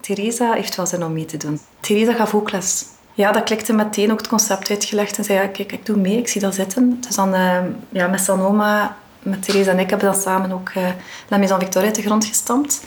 Theresa 0.00 0.52
heeft 0.52 0.76
wel 0.76 0.86
zin 0.86 1.04
om 1.04 1.12
mee 1.12 1.24
te 1.24 1.36
doen. 1.36 1.60
Theresa 1.80 2.12
gaf 2.12 2.34
ook 2.34 2.50
les 2.50 2.84
ja, 3.18 3.32
dat 3.32 3.42
klikte 3.42 3.72
meteen 3.72 4.12
ook 4.12 4.18
het 4.18 4.28
concept 4.28 4.70
uitgelegd 4.70 5.18
en 5.18 5.24
zei, 5.24 5.38
ja, 5.38 5.46
kijk, 5.46 5.72
ik 5.72 5.86
doe 5.86 5.96
mee, 5.96 6.18
ik 6.18 6.28
zie 6.28 6.40
dat 6.40 6.54
zitten. 6.54 7.00
Dus 7.00 7.14
dan 7.14 7.34
uh, 7.34 7.58
ja, 7.88 8.06
met 8.06 8.20
Sanoma, 8.20 8.96
met 9.22 9.42
Theresa 9.42 9.70
en 9.70 9.78
ik 9.78 9.90
hebben 9.90 10.12
dan 10.12 10.20
samen 10.20 10.52
ook 10.52 10.70
uh, 10.76 10.88
La 11.28 11.36
Maison 11.36 11.58
Victoria 11.58 11.86
uit 11.86 11.96
de 11.96 12.02
grond 12.02 12.24
gestampt. 12.24 12.80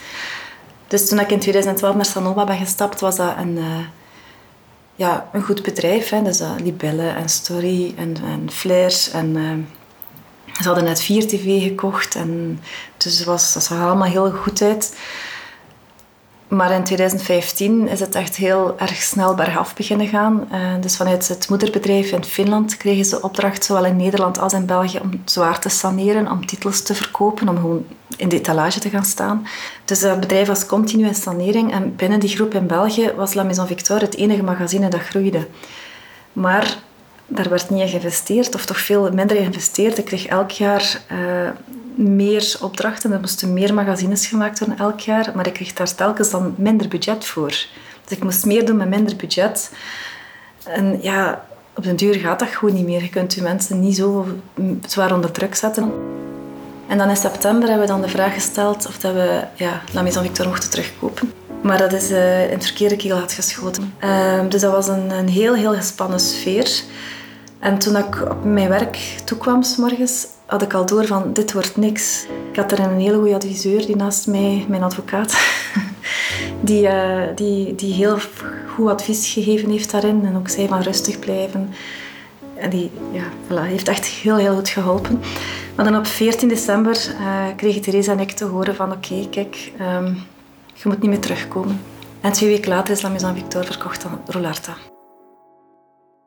Dus 0.87 1.09
toen 1.09 1.19
ik 1.19 1.31
in 1.31 1.39
2012 1.39 1.95
naar 1.95 2.05
Sanoma 2.05 2.43
ben 2.43 2.57
gestapt, 2.57 2.99
was 2.99 3.15
dat 3.15 3.33
een, 3.37 3.57
uh, 3.57 3.65
ja, 4.95 5.29
een 5.33 5.43
goed 5.43 5.63
bedrijf. 5.63 6.09
Hè. 6.09 6.21
Dus 6.21 6.41
Libelle 6.63 7.07
en 7.07 7.29
Story 7.29 7.93
en, 7.97 8.15
en 8.25 8.51
Flair 8.51 9.09
en... 9.13 9.67
ze 10.61 10.63
hadden 10.63 10.83
net 10.83 11.01
4 11.01 11.27
tv 11.27 11.63
gekocht 11.63 12.15
en 12.15 12.59
dus 12.97 13.23
was, 13.23 13.53
dat 13.53 13.63
zag 13.63 13.81
allemaal 13.81 14.09
heel 14.09 14.31
goed 14.31 14.61
uit. 14.61 14.95
Maar 16.51 16.71
in 16.71 16.83
2015 16.83 17.87
is 17.87 17.99
het 17.99 18.15
echt 18.15 18.35
heel 18.35 18.75
erg 18.79 19.01
snel 19.01 19.35
bergaf 19.35 19.75
beginnen 19.75 20.07
gaan. 20.07 20.47
Uh, 20.51 20.57
dus 20.81 20.95
vanuit 20.95 21.27
het 21.27 21.49
moederbedrijf 21.49 22.11
in 22.11 22.23
Finland 22.23 22.77
kregen 22.77 23.05
ze 23.05 23.21
opdracht, 23.21 23.63
zowel 23.63 23.85
in 23.85 23.95
Nederland 23.95 24.39
als 24.39 24.53
in 24.53 24.65
België, 24.65 24.99
om 24.99 25.21
zwaar 25.25 25.59
te 25.59 25.69
saneren, 25.69 26.31
om 26.31 26.45
titels 26.45 26.81
te 26.81 26.95
verkopen, 26.95 27.49
om 27.49 27.55
gewoon 27.55 27.85
in 28.17 28.29
de 28.29 28.35
etalage 28.35 28.79
te 28.79 28.89
gaan 28.89 29.05
staan. 29.05 29.47
Dus 29.85 30.01
het 30.01 30.19
bedrijf 30.19 30.47
was 30.47 30.65
continu 30.65 31.05
in 31.05 31.15
sanering. 31.15 31.71
En 31.71 31.95
binnen 31.95 32.19
die 32.19 32.29
groep 32.29 32.53
in 32.53 32.67
België 32.67 33.11
was 33.15 33.33
La 33.33 33.43
Maison 33.43 33.67
Victoire 33.67 34.05
het 34.05 34.15
enige 34.15 34.43
magazine 34.43 34.89
dat 34.89 35.01
groeide. 35.01 35.47
Maar 36.33 36.77
daar 37.27 37.49
werd 37.49 37.69
niet 37.69 37.81
in 37.81 37.87
geïnvesteerd, 37.87 38.55
of 38.55 38.65
toch 38.65 38.79
veel 38.79 39.11
minder 39.13 39.37
geïnvesteerd. 39.37 39.97
Ik 39.97 40.05
kreeg 40.05 40.25
elk 40.25 40.51
jaar 40.51 41.01
uh, 41.11 41.49
meer 42.01 42.57
opdrachten. 42.61 43.11
Er 43.11 43.19
moesten 43.19 43.53
meer 43.53 43.73
magazines 43.73 44.27
gemaakt 44.27 44.59
worden 44.59 44.77
elk 44.77 44.99
jaar, 44.99 45.31
maar 45.35 45.47
ik 45.47 45.53
kreeg 45.53 45.73
daar 45.73 45.95
telkens 45.95 46.29
dan 46.29 46.53
minder 46.57 46.87
budget 46.87 47.25
voor. 47.25 47.47
Dus 47.47 48.17
ik 48.17 48.23
moest 48.23 48.45
meer 48.45 48.65
doen 48.65 48.77
met 48.77 48.89
minder 48.89 49.15
budget. 49.15 49.71
En 50.63 51.01
ja, 51.01 51.45
op 51.75 51.83
den 51.83 51.95
duur 51.95 52.15
gaat 52.15 52.39
dat 52.39 52.47
gewoon 52.47 52.75
niet 52.75 52.85
meer. 52.85 53.01
Je 53.01 53.09
kunt 53.09 53.33
je 53.33 53.41
mensen 53.41 53.79
niet 53.79 53.95
zo 53.95 54.25
zwaar 54.85 55.13
onder 55.13 55.31
druk 55.31 55.55
zetten. 55.55 55.91
En 56.87 56.97
dan 56.97 57.09
in 57.09 57.15
september 57.15 57.69
hebben 57.69 57.87
we 57.87 57.93
dan 57.93 58.01
de 58.01 58.09
vraag 58.09 58.33
gesteld 58.33 58.87
of 58.87 58.97
dat 58.97 59.13
we 59.13 59.43
ja, 59.55 59.81
La 59.93 60.01
Maison 60.01 60.23
Victor 60.23 60.47
mochten 60.47 60.69
terugkopen. 60.69 61.31
Maar 61.61 61.77
dat 61.77 61.93
is 61.93 62.11
uh, 62.11 62.43
in 62.43 62.53
het 62.53 62.65
verkeerde 62.65 62.95
keel 62.95 63.17
had 63.17 63.31
geschoten. 63.31 63.93
Uh, 64.03 64.39
dus 64.49 64.61
dat 64.61 64.71
was 64.71 64.87
een, 64.87 65.11
een 65.11 65.29
heel, 65.29 65.53
heel 65.53 65.73
gespannen 65.73 66.19
sfeer. 66.19 66.83
En 67.59 67.77
toen 67.77 67.97
ik 67.97 68.21
op 68.29 68.43
mijn 68.43 68.69
werk 68.69 68.97
toekwam, 69.23 69.63
s 69.63 69.75
morgens, 69.75 70.27
had 70.51 70.61
ik 70.61 70.73
al 70.73 70.85
door 70.85 71.05
van 71.05 71.33
dit 71.33 71.53
wordt 71.53 71.77
niks. 71.77 72.25
Ik 72.51 72.55
had 72.55 72.71
er 72.71 72.79
een 72.79 72.99
hele 72.99 73.17
goede 73.17 73.35
adviseur 73.35 73.85
die 73.85 73.95
naast 73.95 74.27
mij, 74.27 74.65
mijn 74.67 74.83
advocaat, 74.83 75.37
die, 76.69 76.83
uh, 76.83 77.23
die, 77.35 77.75
die 77.75 77.93
heel 77.93 78.17
goed 78.73 78.89
advies 78.89 79.33
gegeven 79.33 79.69
heeft 79.69 79.91
daarin. 79.91 80.25
En 80.25 80.35
ook 80.37 80.49
zei 80.49 80.67
van 80.67 80.81
rustig 80.81 81.19
blijven. 81.19 81.69
En 82.55 82.69
die 82.69 82.91
ja, 83.11 83.23
voilà, 83.47 83.67
heeft 83.67 83.87
echt 83.87 84.05
heel, 84.05 84.37
heel 84.37 84.55
goed 84.55 84.69
geholpen. 84.69 85.19
Maar 85.75 85.85
dan 85.85 85.97
op 85.97 86.05
14 86.05 86.47
december 86.47 87.15
uh, 87.19 87.45
kregen 87.55 87.81
Theresa 87.81 88.11
en 88.11 88.19
ik 88.19 88.31
te 88.31 88.45
horen 88.45 88.75
van 88.75 88.91
oké, 88.91 89.27
kijk, 89.29 89.71
um, 89.81 90.05
je 90.73 90.83
moet 90.83 91.01
niet 91.01 91.09
meer 91.09 91.19
terugkomen. 91.19 91.81
En 92.21 92.31
twee 92.31 92.49
weken 92.49 92.69
later 92.69 92.93
is 92.93 93.01
La 93.01 93.09
Maison 93.09 93.35
Victor 93.35 93.65
verkocht 93.65 94.05
aan 94.05 94.21
Rolarta. 94.25 94.90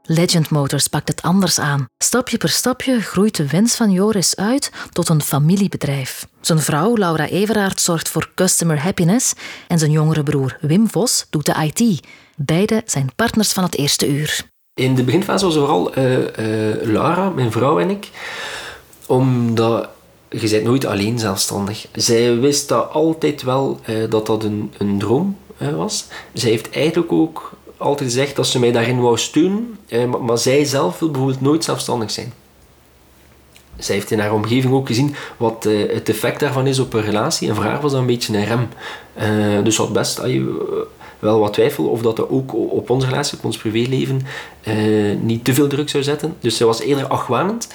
Legend 0.06 0.50
Motors 0.50 0.88
pakt 0.88 1.08
het 1.08 1.22
anders 1.22 1.58
aan. 1.58 1.84
Stapje 1.98 2.36
per 2.36 2.48
stapje 2.48 3.00
groeit 3.00 3.36
de 3.36 3.48
wens 3.48 3.74
van 3.74 3.90
Joris 3.90 4.36
uit 4.36 4.70
tot 4.92 5.08
een 5.08 5.22
familiebedrijf. 5.22 6.26
Zijn 6.40 6.58
vrouw 6.58 6.96
Laura 6.96 7.28
Everaert 7.28 7.80
zorgt 7.80 8.08
voor 8.08 8.30
customer 8.34 8.78
happiness 8.78 9.32
en 9.68 9.78
zijn 9.78 9.90
jongere 9.90 10.22
broer 10.22 10.56
Wim 10.60 10.88
Vos 10.88 11.26
doet 11.30 11.46
de 11.46 11.72
IT. 11.72 12.06
Beide 12.36 12.82
zijn 12.86 13.10
partners 13.16 13.52
van 13.52 13.64
het 13.64 13.76
eerste 13.76 14.08
uur. 14.08 14.42
In 14.74 14.94
de 14.94 15.04
beginfase 15.04 15.44
was 15.44 15.54
vooral 15.54 15.98
uh, 15.98 16.18
uh, 16.18 16.26
Laura, 16.82 17.28
mijn 17.28 17.52
vrouw 17.52 17.78
en 17.78 17.90
ik, 17.90 18.10
omdat 19.06 19.88
je 20.30 20.48
bent 20.48 20.64
nooit 20.64 20.84
alleen 20.84 21.18
zelfstandig. 21.18 21.86
Zij 21.92 22.38
wist 22.38 22.68
dat 22.68 22.90
altijd 22.90 23.42
wel 23.42 23.80
uh, 23.88 24.10
dat 24.10 24.26
dat 24.26 24.44
een, 24.44 24.72
een 24.78 24.98
droom 24.98 25.38
was. 25.58 26.06
Zij 26.32 26.50
heeft 26.50 26.70
eigenlijk 26.70 27.12
ook 27.12 27.52
altijd 27.76 28.10
gezegd 28.10 28.36
dat 28.36 28.46
ze 28.46 28.58
mij 28.58 28.72
daarin 28.72 29.00
wou 29.00 29.18
steunen, 29.18 29.78
eh, 29.88 30.04
maar, 30.04 30.38
zij 30.38 30.64
zelf 30.64 30.98
wil 30.98 31.10
bijvoorbeeld 31.10 31.40
nooit 31.40 31.64
zelfstandig 31.64 32.10
zijn. 32.10 32.32
Zij 33.76 33.94
heeft 33.94 34.10
in 34.10 34.18
haar 34.18 34.32
omgeving 34.32 34.74
ook 34.74 34.86
gezien 34.86 35.14
wat 35.36 35.66
eh, 35.66 35.92
het 35.92 36.08
effect 36.08 36.40
daarvan 36.40 36.66
is 36.66 36.78
op 36.78 36.92
een 36.92 37.02
relatie 37.02 37.48
en 37.48 37.54
voor 37.54 37.78
was 37.80 37.92
dat 37.92 38.00
een 38.00 38.06
beetje 38.06 38.36
een 38.36 38.44
rem. 38.44 38.68
Uh, 39.18 39.64
dus 39.64 39.76
wat 39.76 39.92
best 39.92 40.22
je 40.22 40.38
uh, 40.38 40.78
wel 41.18 41.38
wat 41.38 41.52
twijfel 41.52 41.84
of 41.84 42.02
dat, 42.02 42.16
dat 42.16 42.28
ook 42.28 42.54
op 42.54 42.90
onze 42.90 43.06
relatie, 43.06 43.38
op 43.38 43.44
ons 43.44 43.56
privéleven, 43.56 44.26
niet 45.20 45.44
te 45.44 45.54
veel 45.54 45.66
druk 45.66 45.88
zou 45.88 46.02
zetten. 46.02 46.36
Dus 46.40 46.56
zij 46.56 46.66
was 46.66 46.80
eerder 46.80 47.06
achwanend 47.06 47.68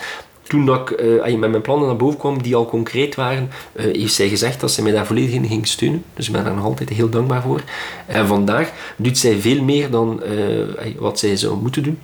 toen 0.50 0.66
dat 0.66 0.90
ik 0.90 1.02
uh, 1.02 1.38
met 1.38 1.50
mijn 1.50 1.62
plannen 1.62 1.88
naar 1.88 1.96
boven 1.96 2.20
kwam, 2.20 2.42
die 2.42 2.56
al 2.56 2.66
concreet 2.66 3.16
waren, 3.16 3.50
uh, 3.74 3.84
heeft 3.84 4.14
zij 4.14 4.30
gezegd 4.30 4.60
dat 4.60 4.72
ze 4.72 4.82
mij 4.82 4.92
daar 4.92 5.06
volledig 5.06 5.34
in 5.34 5.48
ging 5.48 5.68
steunen. 5.68 6.04
Dus 6.14 6.28
ik 6.28 6.34
ben 6.34 6.44
daar 6.44 6.56
nog 6.56 6.64
altijd 6.64 6.90
heel 6.90 7.10
dankbaar 7.10 7.42
voor. 7.42 7.62
En 8.06 8.28
vandaag 8.28 8.72
doet 8.96 9.18
zij 9.18 9.40
veel 9.40 9.64
meer 9.64 9.90
dan 9.90 10.22
uh, 10.24 10.66
wat 10.98 11.20
zij 11.20 11.36
zou 11.36 11.62
moeten 11.62 11.84
doen. 11.84 12.00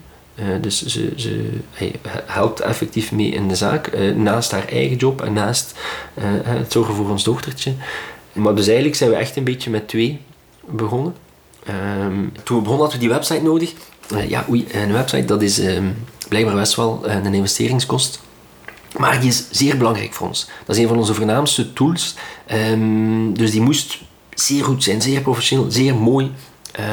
dus 0.62 0.86
ze, 0.86 1.14
ze 1.16 1.50
helpt 2.26 2.60
effectief 2.60 3.12
mee 3.12 3.30
in 3.30 3.48
de 3.48 3.56
zaak, 3.56 3.98
naast 4.16 4.52
haar 4.52 4.68
eigen 4.68 4.98
job 4.98 5.22
en 5.22 5.34
naast 5.34 5.76
het 6.44 6.72
zorgen 6.72 6.94
voor 6.94 7.10
ons 7.10 7.24
dochtertje. 7.24 7.74
Maar 8.34 8.56
dus 8.56 8.66
eigenlijk 8.66 8.98
zijn 8.98 9.10
we 9.10 9.16
echt 9.16 9.36
een 9.36 9.44
beetje 9.44 9.70
met 9.70 9.88
twee 9.88 10.20
begonnen. 10.66 11.16
Um, 11.70 12.32
toen 12.44 12.58
we 12.58 12.64
begonnen 12.64 12.90
hadden 12.90 13.00
we 13.00 13.06
die 13.06 13.10
website 13.10 13.42
nodig. 13.42 13.74
ja, 14.28 14.46
oei, 14.50 14.66
een 14.72 14.92
website 14.92 15.26
dat 15.26 15.42
is 15.42 15.60
um, 15.60 15.96
blijkbaar 16.28 16.56
best 16.56 16.76
wel 16.76 17.00
een 17.04 17.34
investeringskost. 17.34 18.24
Maar 18.98 19.20
die 19.20 19.30
is 19.30 19.48
zeer 19.52 19.78
belangrijk 19.78 20.14
voor 20.14 20.28
ons. 20.28 20.50
Dat 20.66 20.76
is 20.76 20.82
een 20.82 20.88
van 20.88 20.98
onze 20.98 21.14
voornaamste 21.14 21.74
tools. 21.74 22.16
Um, 22.72 23.38
dus 23.38 23.52
die 23.52 23.62
moest 23.62 24.02
zeer 24.34 24.64
goed 24.64 24.84
zijn, 24.84 25.02
zeer 25.02 25.22
professioneel, 25.22 25.72
zeer 25.72 25.96
mooi. 25.96 26.32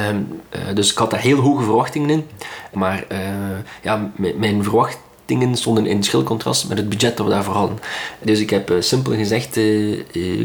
Um, 0.08 0.40
uh, 0.56 0.74
dus 0.74 0.90
ik 0.90 0.98
had 0.98 1.10
daar 1.10 1.20
heel 1.20 1.38
hoge 1.38 1.64
verwachtingen 1.64 2.10
in. 2.10 2.26
Maar 2.72 3.04
uh, 3.12 3.18
ja, 3.82 4.10
mijn 4.36 4.62
verwachtingen 4.62 5.56
stonden 5.56 5.86
in 5.86 6.02
schil 6.02 6.22
contrast 6.22 6.68
met 6.68 6.78
het 6.78 6.88
budget 6.88 7.16
dat 7.16 7.26
we 7.26 7.32
daarvoor 7.32 7.54
hadden. 7.54 7.78
Dus 8.22 8.40
ik 8.40 8.50
heb 8.50 8.70
uh, 8.70 8.80
simpel 8.80 9.12
gezegd, 9.12 9.58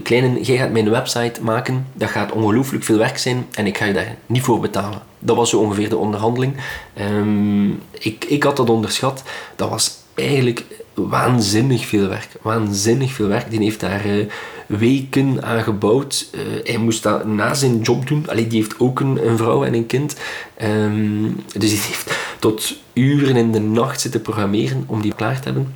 kleine, 0.03 0.41
jij 0.41 0.57
gaat 0.57 0.71
mijn 0.71 0.89
website 0.89 1.41
maken. 1.41 1.87
Dat 1.93 2.09
gaat 2.09 2.31
ongelooflijk 2.31 2.83
veel 2.83 2.97
werk 2.97 3.17
zijn 3.17 3.45
en 3.51 3.65
ik 3.65 3.77
ga 3.77 3.85
je 3.85 3.93
daar 3.93 4.15
niet 4.25 4.43
voor 4.43 4.59
betalen. 4.59 5.01
Dat 5.19 5.35
was 5.35 5.49
zo 5.49 5.59
ongeveer 5.59 5.89
de 5.89 5.97
onderhandeling. 5.97 6.55
Um, 6.99 7.81
ik, 7.91 8.25
ik 8.25 8.43
had 8.43 8.57
dat 8.57 8.69
onderschat. 8.69 9.23
Dat 9.55 9.69
was 9.69 9.97
eigenlijk 10.13 10.65
waanzinnig 10.97 11.85
veel 11.85 12.07
werk. 12.07 12.29
Waanzinnig 12.41 13.11
veel 13.11 13.27
werk. 13.27 13.49
Die 13.49 13.59
heeft 13.59 13.79
daar 13.79 14.05
uh, 14.05 14.25
weken 14.65 15.43
aan 15.43 15.63
gebouwd. 15.63 16.29
Uh, 16.31 16.41
hij 16.63 16.77
moest 16.77 17.03
dat 17.03 17.25
na 17.25 17.53
zijn 17.53 17.81
job 17.81 18.07
doen. 18.07 18.29
Allee, 18.29 18.47
die 18.47 18.61
heeft 18.61 18.79
ook 18.79 18.99
een, 18.99 19.27
een 19.27 19.37
vrouw 19.37 19.63
en 19.63 19.73
een 19.73 19.85
kind. 19.85 20.15
Um, 20.61 21.35
dus 21.57 21.71
hij 21.71 21.79
heeft 21.87 22.17
tot 22.39 22.75
uren 22.93 23.35
in 23.35 23.51
de 23.51 23.59
nacht 23.59 24.01
zitten 24.01 24.21
programmeren 24.21 24.83
om 24.87 25.01
die 25.01 25.13
klaar 25.13 25.39
te 25.39 25.43
hebben. 25.43 25.75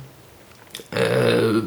Uh, 0.94 1.62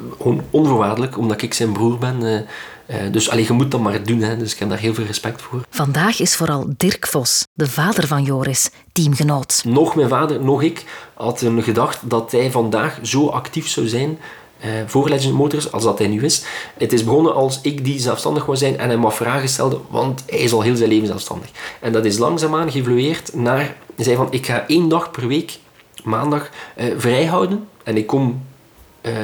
onvoorwaardelijk, 0.49 1.17
omdat 1.17 1.41
ik 1.41 1.53
zijn 1.53 1.71
broer 1.71 1.97
ben. 1.97 2.45
Uh, 2.87 2.95
dus 3.11 3.29
allee, 3.29 3.45
je 3.45 3.53
moet 3.53 3.71
dat 3.71 3.81
maar 3.81 4.03
doen, 4.03 4.19
hè. 4.19 4.37
dus 4.37 4.53
ik 4.53 4.59
heb 4.59 4.69
daar 4.69 4.77
heel 4.77 4.93
veel 4.93 5.05
respect 5.05 5.41
voor. 5.41 5.65
Vandaag 5.69 6.19
is 6.19 6.35
vooral 6.35 6.73
Dirk 6.77 7.07
Vos, 7.07 7.45
de 7.53 7.67
vader 7.67 8.07
van 8.07 8.23
Joris, 8.23 8.69
teamgenoot. 8.91 9.61
Nog 9.65 9.95
mijn 9.95 10.09
vader, 10.09 10.43
nog 10.43 10.61
ik, 10.61 10.83
hadden 11.13 11.63
gedacht 11.63 12.09
dat 12.09 12.31
hij 12.31 12.51
vandaag 12.51 12.99
zo 13.01 13.27
actief 13.27 13.67
zou 13.67 13.87
zijn 13.87 14.17
uh, 14.65 14.71
voor 14.85 15.09
Legend 15.09 15.33
Motors 15.33 15.71
als 15.71 15.83
dat 15.83 15.99
hij 15.99 16.07
nu 16.07 16.23
is. 16.23 16.43
Het 16.77 16.93
is 16.93 17.03
begonnen 17.03 17.35
als 17.35 17.59
ik 17.61 17.85
die 17.85 17.99
zelfstandig 17.99 18.45
wou 18.45 18.57
zijn 18.57 18.77
en 18.77 18.89
hem 18.89 19.01
wat 19.01 19.13
vragen 19.13 19.49
stelde, 19.49 19.79
want 19.89 20.23
hij 20.27 20.39
is 20.39 20.53
al 20.53 20.61
heel 20.61 20.75
zijn 20.75 20.89
leven 20.89 21.07
zelfstandig. 21.07 21.49
En 21.79 21.91
dat 21.91 22.05
is 22.05 22.17
langzaamaan 22.17 22.71
geëvolueerd 22.71 23.35
naar, 23.35 23.75
hij 23.95 24.05
zei 24.05 24.15
van, 24.15 24.27
ik 24.29 24.45
ga 24.45 24.67
één 24.67 24.89
dag 24.89 25.11
per 25.11 25.27
week, 25.27 25.57
maandag, 26.03 26.49
uh, 26.77 26.85
vrij 26.97 27.25
houden 27.25 27.67
en 27.83 27.97
ik 27.97 28.07
kom 28.07 28.41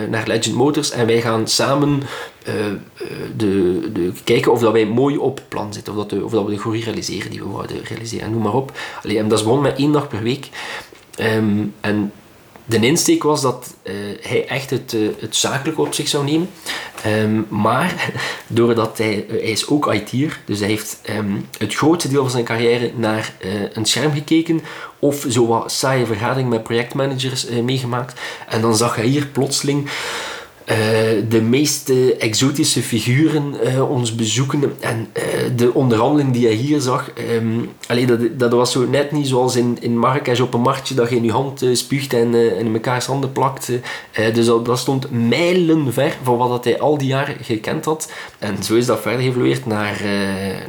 naar 0.09 0.27
Legend 0.27 0.55
Motors 0.55 0.91
en 0.91 1.05
wij 1.05 1.21
gaan 1.21 1.47
samen 1.47 2.01
uh, 2.47 2.53
de, 3.37 3.89
de, 3.93 4.11
kijken 4.23 4.51
of 4.51 4.59
dat 4.59 4.71
wij 4.71 4.85
mooi 4.85 5.17
op 5.17 5.41
plan 5.47 5.73
zitten, 5.73 5.97
of 5.97 6.07
dat, 6.07 6.23
of 6.23 6.31
dat 6.31 6.45
we 6.45 6.51
de 6.51 6.59
groei 6.59 6.83
realiseren 6.83 7.31
die 7.31 7.43
we 7.43 7.49
wouden 7.49 7.83
realiseren, 7.83 8.31
noem 8.31 8.41
maar 8.41 8.53
op. 8.53 8.71
Allee, 9.03 9.17
en 9.17 9.27
dat 9.27 9.37
is 9.37 9.43
begonnen 9.43 9.71
met 9.71 9.79
één 9.79 9.91
dag 9.91 10.07
per 10.07 10.23
week. 10.23 10.49
Um, 11.19 11.73
en 11.81 12.11
de 12.79 12.87
insteek 12.87 13.23
was 13.23 13.41
dat 13.41 13.73
uh, 13.83 13.93
hij 14.21 14.47
echt 14.47 14.69
het, 14.69 14.93
uh, 14.93 15.09
het 15.19 15.35
zakelijke 15.35 15.81
op 15.81 15.93
zich 15.93 16.07
zou 16.07 16.25
nemen. 16.25 16.49
Um, 17.05 17.45
maar 17.49 18.11
doordat 18.47 18.97
hij, 18.97 19.25
uh, 19.25 19.29
hij 19.29 19.39
is 19.39 19.67
ook 19.67 19.93
IT'er, 19.93 20.39
dus 20.45 20.59
hij 20.59 20.67
heeft 20.67 21.01
um, 21.09 21.47
het 21.57 21.75
grootste 21.75 22.09
deel 22.09 22.21
van 22.21 22.31
zijn 22.31 22.43
carrière 22.43 22.91
naar 22.95 23.33
een 23.73 23.85
scherm 23.85 24.13
gekeken 24.13 24.61
of 24.99 25.25
zo 25.29 25.47
wat 25.47 25.71
saaie 25.71 26.05
vergaderingen 26.05 26.49
met 26.49 26.63
projectmanagers 26.63 27.45
meegemaakt. 27.63 28.19
En 28.47 28.61
dan 28.61 28.75
zag 28.75 28.95
hij 28.95 29.05
hier 29.05 29.25
plotseling 29.27 29.89
uh, 30.65 30.75
de 31.29 31.41
meest 31.41 31.91
exotische 32.19 32.81
figuren 32.81 33.55
uh, 33.63 33.89
ons 33.89 34.15
bezoeken. 34.15 34.75
En 34.79 35.07
uh, 35.13 35.23
de 35.55 35.73
onderhandeling 35.73 36.33
die 36.33 36.45
hij 36.45 36.55
hier 36.55 36.79
zag, 36.79 37.11
um, 37.35 37.69
dat, 38.07 38.39
dat 38.39 38.51
was 38.51 38.71
zo 38.71 38.87
net 38.87 39.11
niet 39.11 39.27
zoals 39.27 39.55
in, 39.55 39.77
in 39.79 39.97
Marrakesh 39.97 40.39
op 40.39 40.53
een 40.53 40.61
marktje 40.61 40.95
dat 40.95 41.09
je 41.09 41.15
in 41.15 41.23
je 41.23 41.31
hand 41.31 41.65
spuugt 41.73 42.13
en 42.13 42.33
in 42.33 42.71
mekaars 42.71 43.05
handen 43.05 43.31
plakt. 43.31 43.71
dus 44.33 44.45
dat, 44.45 44.65
dat, 44.65 44.79
stond 44.79 45.11
mijlen 45.11 45.93
ver 45.93 46.17
van 46.23 46.37
wat 46.37 46.49
dat 46.49 46.63
hij 46.63 46.79
al 46.79 46.97
die 46.97 47.07
jaren 47.07 47.35
gekend 47.41 47.85
had. 47.85 48.11
En 48.39 48.63
zo 48.63 48.75
is 48.75 48.85
dat 48.85 49.01
verder 49.01 49.21
geëvolueerd 49.21 49.65
naar, 49.65 50.01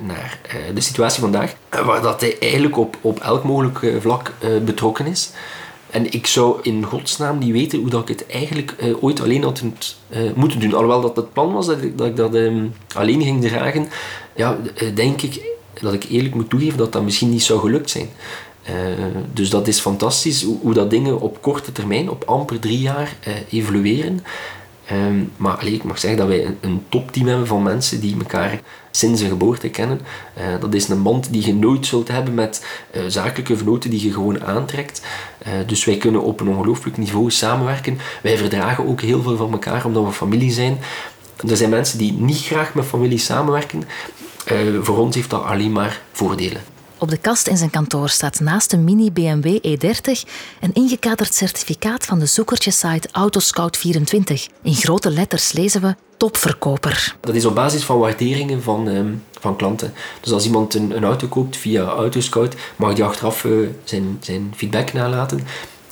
naar 0.06 0.38
de 0.74 0.80
situatie 0.80 1.20
vandaag, 1.20 1.54
waar 1.84 2.02
dat 2.02 2.20
hij 2.20 2.36
eigenlijk 2.38 2.76
op, 2.76 2.96
op 3.00 3.20
elk 3.20 3.44
mogelijk 3.44 3.92
vlak 4.00 4.32
betrokken 4.64 5.06
is. 5.06 5.30
En 5.92 6.12
ik 6.12 6.26
zou 6.26 6.58
in 6.62 6.84
godsnaam 6.84 7.38
niet 7.38 7.52
weten 7.52 7.78
hoe 7.78 7.90
dat 7.90 8.08
ik 8.08 8.18
het 8.18 8.26
eigenlijk 8.26 8.74
uh, 8.80 9.02
ooit 9.02 9.20
alleen 9.20 9.42
had 9.42 9.62
uh, 9.62 10.32
moeten 10.34 10.60
doen. 10.60 10.74
Alhoewel 10.74 11.00
dat 11.00 11.16
het 11.16 11.32
plan 11.32 11.52
was 11.52 11.66
dat 11.66 11.82
ik 11.82 12.16
dat, 12.16 12.34
um, 12.34 12.74
alleen 12.94 13.22
ging 13.22 13.42
dragen, 13.42 13.88
ja, 14.36 14.58
uh, 14.82 14.94
denk 14.94 15.22
ik 15.22 15.42
dat 15.80 15.92
ik 15.92 16.04
eerlijk 16.04 16.34
moet 16.34 16.50
toegeven 16.50 16.78
dat 16.78 16.92
dat 16.92 17.02
misschien 17.02 17.30
niet 17.30 17.42
zou 17.42 17.60
gelukt 17.60 17.90
zijn. 17.90 18.08
dus 19.32 19.50
dat 19.50 19.68
is 19.68 19.80
fantastisch 19.80 20.42
hoe, 20.42 20.58
hoe, 20.60 20.74
dat 20.74 20.90
dingen 20.90 21.20
op 21.20 21.42
korte 21.42 21.72
termijn, 21.72 22.10
op 22.10 22.24
amper 22.24 22.58
drie 22.58 22.80
jaar, 22.80 23.16
evolueren. 23.50 24.24
Um, 24.90 25.32
maar 25.36 25.66
ik 25.66 25.84
mag 25.84 25.98
zeggen 25.98 26.18
dat 26.18 26.28
wij 26.28 26.56
een, 26.60 26.84
topteam 26.88 27.26
hebben 27.26 27.46
van 27.46 27.62
mensen 27.62 28.00
die 28.00 28.16
elkaar 28.18 28.60
sinds 28.90 29.20
hun 29.20 29.30
geboorte 29.30 29.68
kennen. 29.68 30.00
Uh, 30.38 30.60
dat 30.60 30.74
is 30.74 30.88
een 30.88 31.02
band 31.02 31.32
die 31.32 31.46
je 31.46 31.54
nooit 31.54 31.86
zult 31.86 32.08
hebben 32.08 32.34
met 32.34 32.66
uh, 32.94 33.02
zakelijke 33.06 33.56
venoten 33.56 33.90
die 33.90 34.04
je 34.04 34.12
gewoon 34.12 34.44
aantrekt. 34.44 35.02
Uh, 35.46 35.52
dus 35.66 35.84
wij 35.84 35.96
kunnen 35.96 36.22
op 36.22 36.40
een 36.40 36.48
ongelooflijk 36.48 36.96
niveau 36.96 37.30
samenwerken. 37.30 37.98
Wij 38.22 38.36
verdragen 38.36 38.86
ook 38.86 39.00
heel 39.00 39.22
veel 39.22 39.36
van 39.36 39.52
elkaar 39.52 39.84
omdat 39.84 40.04
we 40.04 40.12
familie 40.12 40.52
zijn. 40.52 40.78
Er 41.48 41.56
zijn 41.56 41.70
mensen 41.70 41.98
die 41.98 42.12
niet 42.12 42.40
graag 42.40 42.74
met 42.74 42.84
familie 42.84 43.18
samenwerken. 43.18 43.82
voor 44.80 44.98
ons 44.98 45.14
heeft 45.14 45.30
dat 45.30 45.44
alleen 45.44 45.72
maar 45.72 46.02
voordelen. 46.12 46.71
Op 47.02 47.10
de 47.10 47.16
kast 47.16 47.46
in 47.46 47.56
zijn 47.56 47.70
kantoor 47.70 48.08
staat 48.08 48.40
naast 48.40 48.70
de 48.70 48.76
mini 48.76 49.12
BMW 49.12 49.58
E30 49.66 50.28
een 50.60 50.72
ingekaderd 50.72 51.34
certificaat 51.34 52.04
van 52.04 52.18
de 52.18 52.26
zoekertjesite 52.26 53.08
Autoscout24. 53.08 54.52
In 54.62 54.74
grote 54.74 55.10
letters 55.10 55.52
lezen 55.52 55.80
we 55.80 55.94
topverkoper. 56.16 57.16
Dat 57.20 57.34
is 57.34 57.44
op 57.44 57.54
basis 57.54 57.84
van 57.84 57.98
waarderingen 57.98 58.62
van, 58.62 58.86
um, 58.86 59.22
van 59.40 59.56
klanten. 59.56 59.92
Dus 60.20 60.32
als 60.32 60.44
iemand 60.44 60.74
een, 60.74 60.96
een 60.96 61.04
auto 61.04 61.26
koopt 61.26 61.56
via 61.56 61.84
Autoscout, 61.84 62.54
mag 62.76 62.94
die 62.94 63.04
achteraf 63.04 63.44
uh, 63.44 63.68
zijn, 63.84 64.18
zijn 64.20 64.52
feedback 64.56 64.92
nalaten. 64.92 65.40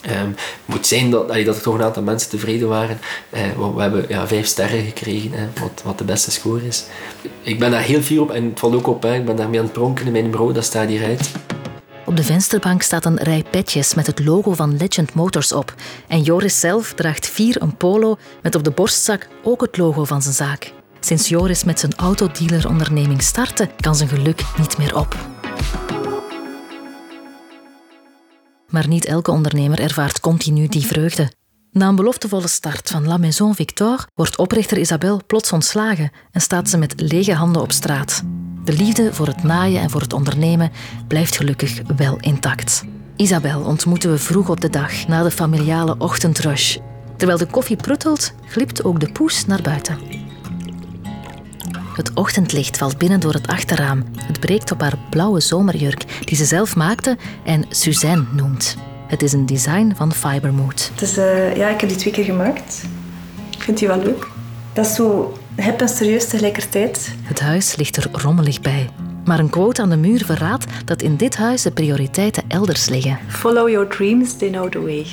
Um, 0.06 0.34
moet 0.64 0.86
zijn 0.86 1.10
dat, 1.10 1.28
dat 1.28 1.56
er 1.56 1.62
toch 1.62 1.74
een 1.74 1.82
aantal 1.82 2.02
mensen 2.02 2.30
tevreden 2.30 2.68
waren. 2.68 2.98
Want 3.56 3.74
we 3.74 3.80
hebben 3.80 4.04
ja, 4.08 4.26
vijf 4.26 4.46
sterren 4.46 4.84
gekregen, 4.84 5.32
hè, 5.32 5.48
wat, 5.60 5.82
wat 5.84 5.98
de 5.98 6.04
beste 6.04 6.30
score 6.30 6.66
is. 6.66 6.84
Ik 7.42 7.58
ben 7.58 7.70
daar 7.70 7.82
heel 7.82 8.00
fier 8.00 8.20
op 8.20 8.30
en 8.30 8.44
het 8.44 8.58
valt 8.58 8.74
ook 8.74 8.86
op. 8.86 9.02
Hè. 9.02 9.14
Ik 9.14 9.24
ben 9.24 9.36
daarmee 9.36 9.58
aan 9.58 9.64
het 9.64 9.74
pronken 9.74 10.06
in 10.06 10.12
mijn 10.12 10.30
bureau, 10.30 10.52
dat 10.52 10.64
staat 10.64 10.88
hieruit. 10.88 11.30
Op 12.06 12.16
de 12.16 12.24
vensterbank 12.24 12.82
staat 12.82 13.04
een 13.04 13.22
rij 13.22 13.44
petjes 13.50 13.94
met 13.94 14.06
het 14.06 14.24
logo 14.24 14.52
van 14.52 14.76
Legend 14.76 15.14
Motors 15.14 15.52
op. 15.52 15.74
En 16.08 16.22
Joris 16.22 16.60
zelf 16.60 16.92
draagt 16.92 17.26
vier 17.26 17.62
een 17.62 17.76
polo 17.76 18.16
met 18.42 18.54
op 18.54 18.64
de 18.64 18.70
borstzak 18.70 19.28
ook 19.42 19.60
het 19.60 19.76
logo 19.76 20.04
van 20.04 20.22
zijn 20.22 20.34
zaak. 20.34 20.72
Sinds 21.00 21.28
Joris 21.28 21.64
met 21.64 21.80
zijn 21.80 21.92
autodealeronderneming 21.96 23.22
startte, 23.22 23.68
kan 23.80 23.94
zijn 23.94 24.08
geluk 24.08 24.42
niet 24.58 24.78
meer 24.78 24.96
op. 24.96 25.16
Maar 28.70 28.88
niet 28.88 29.04
elke 29.04 29.30
ondernemer 29.30 29.80
ervaart 29.80 30.20
continu 30.20 30.68
die 30.68 30.86
vreugde. 30.86 31.32
Na 31.72 31.88
een 31.88 31.96
beloftevolle 31.96 32.48
start 32.48 32.90
van 32.90 33.06
La 33.06 33.16
Maison 33.16 33.54
Victor 33.54 34.06
wordt 34.14 34.38
oprichter 34.38 34.78
Isabel 34.78 35.20
plots 35.26 35.52
ontslagen 35.52 36.10
en 36.30 36.40
staat 36.40 36.68
ze 36.68 36.78
met 36.78 37.00
lege 37.00 37.34
handen 37.34 37.62
op 37.62 37.72
straat. 37.72 38.22
De 38.64 38.72
liefde 38.72 39.14
voor 39.14 39.26
het 39.26 39.42
naaien 39.42 39.80
en 39.80 39.90
voor 39.90 40.00
het 40.00 40.12
ondernemen 40.12 40.70
blijft 41.08 41.36
gelukkig 41.36 41.80
wel 41.96 42.16
intact. 42.20 42.84
Isabel 43.16 43.60
ontmoeten 43.60 44.10
we 44.10 44.18
vroeg 44.18 44.48
op 44.48 44.60
de 44.60 44.70
dag 44.70 45.06
na 45.06 45.22
de 45.22 45.30
familiale 45.30 45.94
ochtendrush. 45.98 46.76
Terwijl 47.16 47.38
de 47.38 47.46
koffie 47.46 47.76
pruttelt, 47.76 48.32
glipt 48.46 48.84
ook 48.84 49.00
de 49.00 49.12
poes 49.12 49.46
naar 49.46 49.62
buiten. 49.62 49.98
Het 52.00 52.14
ochtendlicht 52.14 52.76
valt 52.76 52.98
binnen 52.98 53.20
door 53.20 53.32
het 53.32 53.46
achterraam. 53.46 54.04
Het 54.22 54.40
breekt 54.40 54.72
op 54.72 54.80
haar 54.80 54.98
blauwe 55.10 55.40
zomerjurk, 55.40 56.04
die 56.24 56.36
ze 56.36 56.44
zelf 56.44 56.76
maakte 56.76 57.16
en 57.44 57.64
Suzanne 57.68 58.24
noemt. 58.32 58.76
Het 59.06 59.22
is 59.22 59.32
een 59.32 59.46
design 59.46 59.92
van 59.96 60.12
Fibermood. 60.12 60.90
Dus 60.94 61.18
uh, 61.18 61.56
ja, 61.56 61.68
ik 61.68 61.80
heb 61.80 61.88
die 61.88 61.98
twee 61.98 62.12
keer 62.12 62.24
gemaakt. 62.24 62.82
Ik 63.50 63.62
vind 63.62 63.78
die 63.78 63.88
wel 63.88 64.02
leuk. 64.02 64.26
Dat 64.72 64.86
is 64.86 64.94
zo 64.94 65.38
hip 65.56 65.80
en 65.80 65.88
serieus 65.88 66.28
tegelijkertijd. 66.28 67.14
Het 67.22 67.40
huis 67.40 67.76
ligt 67.76 67.96
er 67.96 68.08
rommelig 68.12 68.60
bij. 68.60 68.88
Maar 69.24 69.38
een 69.38 69.50
quote 69.50 69.82
aan 69.82 69.90
de 69.90 69.96
muur 69.96 70.24
verraadt 70.24 70.66
dat 70.84 71.02
in 71.02 71.16
dit 71.16 71.36
huis 71.36 71.62
de 71.62 71.70
prioriteiten 71.70 72.42
elders 72.48 72.88
liggen. 72.88 73.18
Follow 73.28 73.68
your 73.68 73.88
dreams, 73.88 74.36
they 74.36 74.48
know 74.48 74.70
the 74.70 74.80
way. 74.80 75.06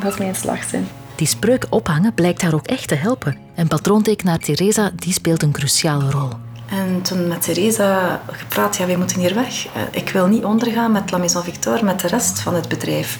Dat 0.00 0.12
is 0.12 0.18
mijn 0.18 0.34
slagzin. 0.34 0.86
Die 1.22 1.30
spreuk 1.30 1.66
ophangen 1.68 2.14
blijkt 2.14 2.42
haar 2.42 2.54
ook 2.54 2.66
echt 2.66 2.88
te 2.88 2.94
helpen. 2.94 3.36
En 3.54 3.68
patroontekenaar 3.68 4.38
Theresa 4.38 4.90
die 4.96 5.12
speelt 5.12 5.42
een 5.42 5.52
cruciale 5.52 6.10
rol. 6.10 6.28
En 6.66 7.02
toen 7.02 7.28
met 7.28 7.42
Theresa 7.42 8.22
gepraat, 8.30 8.76
ja, 8.76 8.86
wij 8.86 8.96
moeten 8.96 9.20
hier 9.20 9.34
weg. 9.34 9.66
Eh, 9.66 9.82
ik 9.90 10.08
wil 10.08 10.26
niet 10.26 10.44
ondergaan 10.44 10.92
met 10.92 11.10
La 11.10 11.18
Maison 11.18 11.42
Victor, 11.42 11.84
met 11.84 12.00
de 12.00 12.08
rest 12.08 12.40
van 12.40 12.54
het 12.54 12.68
bedrijf. 12.68 13.18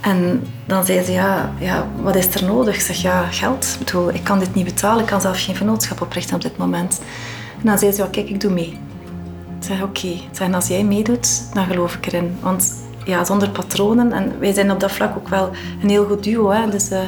En 0.00 0.46
dan 0.66 0.84
zei 0.84 1.04
ze, 1.04 1.12
ja, 1.12 1.52
ja, 1.58 1.88
wat 2.02 2.16
is 2.16 2.34
er 2.34 2.44
nodig? 2.44 2.74
Ik 2.74 2.80
zeg, 2.80 3.02
ja, 3.02 3.26
geld. 3.30 3.76
Ik 3.80 3.86
bedoel, 3.86 4.14
ik 4.14 4.24
kan 4.24 4.38
dit 4.38 4.54
niet 4.54 4.64
betalen, 4.64 5.00
ik 5.00 5.08
kan 5.08 5.20
zelf 5.20 5.44
geen 5.44 5.56
vennootschap 5.56 6.00
oprichten 6.00 6.34
op 6.34 6.42
dit 6.42 6.56
moment. 6.56 7.00
En 7.58 7.66
dan 7.66 7.78
zei 7.78 7.92
ze, 7.92 8.02
ja, 8.02 8.08
kijk, 8.10 8.28
ik 8.28 8.40
doe 8.40 8.52
mee. 8.52 8.78
Ik 9.60 9.66
zeg, 9.66 9.82
oké. 9.82 10.14
Okay. 10.32 10.52
als 10.52 10.66
jij 10.66 10.84
meedoet, 10.84 11.54
dan 11.54 11.66
geloof 11.66 11.94
ik 11.94 12.06
erin. 12.06 12.36
Want 12.40 12.72
ja, 13.08 13.24
zonder 13.24 13.50
patronen, 13.50 14.12
en 14.12 14.38
wij 14.38 14.52
zijn 14.52 14.70
op 14.70 14.80
dat 14.80 14.92
vlak 14.92 15.16
ook 15.16 15.28
wel 15.28 15.50
een 15.82 15.88
heel 15.88 16.06
goed 16.06 16.24
duo. 16.24 16.50
Hè? 16.50 16.70
Dus, 16.70 16.90
uh, 16.90 16.98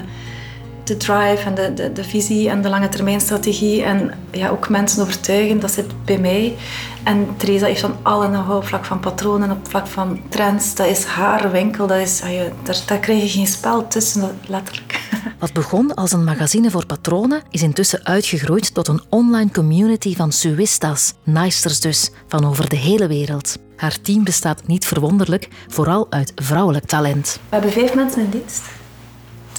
de 0.84 0.96
drive 0.96 1.44
en 1.44 1.54
de, 1.54 1.74
de, 1.74 1.92
de, 1.92 2.04
visie 2.04 2.48
en 2.48 2.62
de 2.62 2.68
lange 2.68 2.88
termijn 2.88 3.20
strategie 3.20 3.82
en 3.82 4.10
ja, 4.30 4.48
ook 4.48 4.68
mensen 4.68 5.02
overtuigen, 5.02 5.60
dat 5.60 5.70
zit 5.70 6.04
bij 6.04 6.18
mij. 6.18 6.56
En 7.02 7.28
Theresa 7.36 7.66
heeft 7.66 7.80
dan 7.80 7.96
alle 8.02 8.28
know 8.28 8.56
op 8.56 8.66
vlak 8.66 8.84
van 8.84 9.00
patronen, 9.00 9.50
op 9.50 9.68
vlak 9.68 9.86
van 9.86 10.20
trends. 10.28 10.74
Dat 10.74 10.86
is 10.86 11.04
haar 11.04 11.50
winkel, 11.50 11.86
dat 11.86 11.98
is, 11.98 12.22
ah, 12.22 12.30
daar, 12.62 12.82
daar 12.86 12.98
krijg 12.98 13.22
je 13.22 13.28
geen 13.28 13.46
spel 13.46 13.88
tussen, 13.88 14.38
letterlijk. 14.46 15.00
Wat 15.38 15.52
begon 15.52 15.94
als 15.94 16.12
een 16.12 16.24
magazine 16.24 16.70
voor 16.70 16.86
patronen, 16.86 17.42
is 17.50 17.62
intussen 17.62 18.04
uitgegroeid 18.04 18.74
tot 18.74 18.88
een 18.88 19.02
online 19.08 19.50
community 19.50 20.16
van 20.16 20.32
suistas, 20.32 21.14
naaisters 21.24 21.80
dus, 21.80 22.10
van 22.28 22.46
over 22.46 22.68
de 22.68 22.76
hele 22.76 23.06
wereld. 23.06 23.56
Haar 23.80 24.00
team 24.00 24.24
bestaat 24.24 24.66
niet 24.66 24.86
verwonderlijk, 24.86 25.48
vooral 25.68 26.06
uit 26.10 26.32
vrouwelijk 26.34 26.84
talent. 26.86 27.40
We 27.48 27.54
hebben 27.54 27.72
vijf 27.72 27.94
mensen 27.94 28.22
in 28.22 28.30
dienst. 28.30 28.62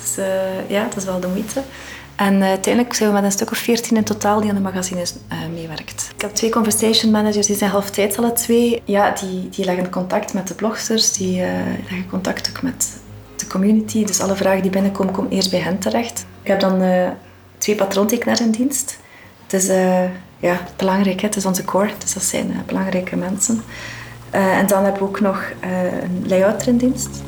Dus 0.02 0.18
uh, 0.18 0.70
ja, 0.70 0.84
dat 0.84 0.98
is 0.98 1.04
wel 1.04 1.20
de 1.20 1.28
moeite. 1.28 1.64
En 2.16 2.34
uh, 2.34 2.44
uiteindelijk 2.44 2.94
zijn 2.94 3.10
we 3.10 3.16
met 3.16 3.24
een 3.24 3.32
stuk 3.32 3.52
of 3.52 3.58
veertien 3.58 3.98
in 3.98 4.04
totaal 4.04 4.42
die 4.42 4.50
aan 4.50 4.56
de 4.56 4.62
magazines 4.62 5.14
uh, 5.32 5.38
meewerkt. 5.54 6.10
Ik 6.16 6.22
heb 6.22 6.34
twee 6.34 6.50
conversation 6.50 7.12
managers, 7.12 7.48
die 7.48 7.56
zijn 7.56 7.72
halftijds 7.72 8.18
alle 8.18 8.34
twee. 8.34 8.82
Ja, 8.86 9.12
die, 9.12 9.50
die 9.50 9.66
leggen 9.66 9.90
contact 9.90 10.34
met 10.34 10.48
de 10.48 10.54
blogsters, 10.54 11.14
die 11.14 11.36
leggen 11.90 12.10
contact 12.10 12.50
ook 12.50 12.62
met 12.62 12.90
de 13.36 13.48
community. 13.48 14.06
Dus 14.06 14.20
alle 14.20 14.36
vragen 14.36 14.62
die 14.62 14.72
binnenkomen, 14.72 15.14
komen 15.14 15.32
eerst 15.32 15.52
bij 15.52 15.60
hen 15.60 15.80
terecht. 15.80 16.26
Ik 16.42 16.48
heb 16.48 16.60
dan 16.60 16.82
twee 17.58 17.76
patroontekenaars 17.76 18.40
in 18.40 18.52
dienst. 18.52 18.98
Het 19.48 19.54
is 19.54 19.68
ja, 20.40 20.60
belangrijk, 20.76 21.22
het 21.22 21.36
is 21.36 21.46
onze 21.46 21.64
core, 21.64 21.92
dus 21.98 22.14
dat 22.14 22.24
zijn 22.24 22.64
belangrijke 22.66 23.16
mensen. 23.16 23.62
En 24.32 24.68
dan 24.68 24.84
hebben 24.84 25.02
we 25.02 25.08
ook 25.08 25.20
nog 25.20 25.44
een 25.62 26.28
layouter 26.28 26.68
in 26.68 26.78
dienst. 26.78 27.22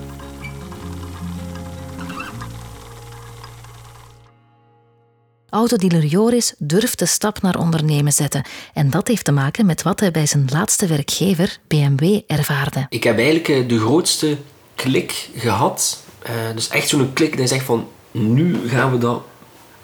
Autodealer 5.53 6.05
Joris 6.05 6.53
durft 6.57 6.99
de 6.99 7.05
stap 7.05 7.41
naar 7.41 7.59
ondernemen 7.59 8.11
zetten. 8.11 8.43
En 8.73 8.89
dat 8.89 9.07
heeft 9.07 9.25
te 9.25 9.31
maken 9.31 9.65
met 9.65 9.81
wat 9.81 9.99
hij 9.99 10.11
bij 10.11 10.25
zijn 10.25 10.47
laatste 10.51 10.87
werkgever, 10.87 11.57
BMW, 11.67 12.19
ervaarde. 12.27 12.85
Ik 12.89 13.03
heb 13.03 13.17
eigenlijk 13.17 13.47
eh, 13.47 13.67
de 13.67 13.79
grootste 13.79 14.37
klik 14.75 15.29
gehad. 15.35 16.03
Uh, 16.29 16.55
dus 16.55 16.67
echt 16.67 16.89
zo'n 16.89 17.13
klik 17.13 17.31
dat 17.31 17.39
je 17.39 17.47
zegt 17.47 17.65
van, 17.65 17.87
nu 18.11 18.69
gaan 18.69 18.91
we 18.91 18.97
dat... 18.97 19.21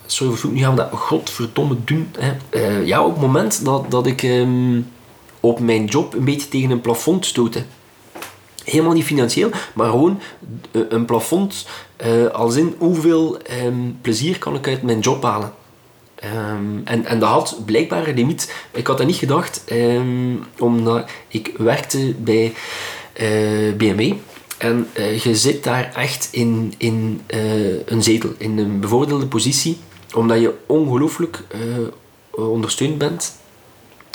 Sorry 0.05 0.36
voor 0.36 0.51
nu 0.51 0.60
gaan 0.60 0.75
we 0.75 0.82
dat 0.82 0.89
godverdomme 0.91 1.75
doen. 1.86 2.12
Hè. 2.19 2.32
Uh, 2.49 2.86
ja, 2.86 3.03
op 3.03 3.12
het 3.12 3.21
moment 3.21 3.65
dat, 3.65 3.91
dat 3.91 4.08
ik 4.08 4.23
um, 4.23 4.88
op 5.39 5.60
mijn 5.60 5.86
job 5.86 6.13
een 6.13 6.23
beetje 6.23 6.49
tegen 6.49 6.69
een 6.69 6.82
plafond 6.82 7.25
stootte. 7.25 7.63
Helemaal 8.63 8.93
niet 8.93 9.04
financieel, 9.04 9.49
maar 9.73 9.89
gewoon 9.89 10.19
een 10.71 11.06
plafond 11.06 11.67
uh, 12.06 12.28
als 12.28 12.56
in 12.56 12.75
hoeveel 12.78 13.38
um, 13.65 13.97
plezier 14.02 14.39
kan 14.39 14.56
ik 14.56 14.67
uit 14.67 14.84
mijn 14.84 14.99
job 14.99 15.23
halen. 15.23 15.54
Um, 16.23 16.82
en, 16.86 17.06
en 17.06 17.19
dat 17.19 17.30
had 17.30 17.62
blijkbaar 17.65 18.08
een 18.08 18.15
limiet. 18.15 18.54
Ik 18.71 18.88
had 18.88 18.97
dat 18.97 19.08
niet 19.08 19.15
gedacht, 19.15 19.63
um, 19.71 20.43
omdat 20.58 21.10
ik 21.28 21.54
werkte 21.58 22.15
bij 22.17 22.54
uh, 23.21 23.67
eh, 23.67 23.75
BMW. 23.75 24.13
En 24.58 24.88
je 25.23 25.36
zit 25.36 25.63
daar 25.63 25.93
echt 25.95 26.28
in, 26.32 26.73
in 26.78 27.21
een 27.86 28.04
zetel, 28.04 28.30
in 28.38 28.58
een 28.58 28.80
bevoordeelde 28.80 29.28
positie, 29.28 29.78
omdat 30.13 30.39
je 30.39 30.54
ongelooflijk 30.65 31.43
ondersteund 32.32 32.97
bent. 32.97 33.38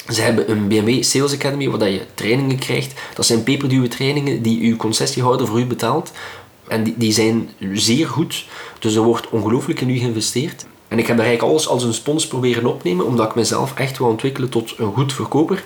Ze 0.09 0.21
hebben 0.21 0.51
een 0.51 0.69
BMW 0.69 1.03
Sales 1.03 1.33
Academy 1.33 1.71
waar 1.71 1.89
je 1.89 2.07
trainingen 2.15 2.59
krijgt. 2.59 3.01
Dat 3.15 3.27
zijn 3.27 3.43
peperduwe 3.43 3.89
trainingen 3.89 4.43
die 4.43 4.61
uw 4.61 4.77
concessiehouder 4.77 5.47
voor 5.47 5.61
u 5.61 5.67
betaalt. 5.67 6.13
En 6.69 6.83
die, 6.83 6.95
die 6.97 7.13
zijn 7.13 7.51
zeer 7.73 8.09
goed. 8.09 8.47
Dus 8.79 8.95
er 8.95 9.03
wordt 9.03 9.29
ongelooflijk 9.29 9.81
in 9.81 9.91
u 9.91 9.97
geïnvesteerd. 9.99 10.67
En 10.89 10.99
ik 10.99 11.07
heb 11.07 11.17
daar 11.17 11.27
eigenlijk 11.27 11.55
alles 11.55 11.69
als 11.69 11.83
een 11.83 11.95
spons 11.95 12.27
proberen 12.27 12.67
opnemen, 12.67 13.07
omdat 13.07 13.29
ik 13.29 13.35
mezelf 13.35 13.75
echt 13.75 13.99
wil 13.99 14.07
ontwikkelen 14.07 14.49
tot 14.49 14.75
een 14.79 14.93
goed 14.93 15.13
verkoper. 15.13 15.65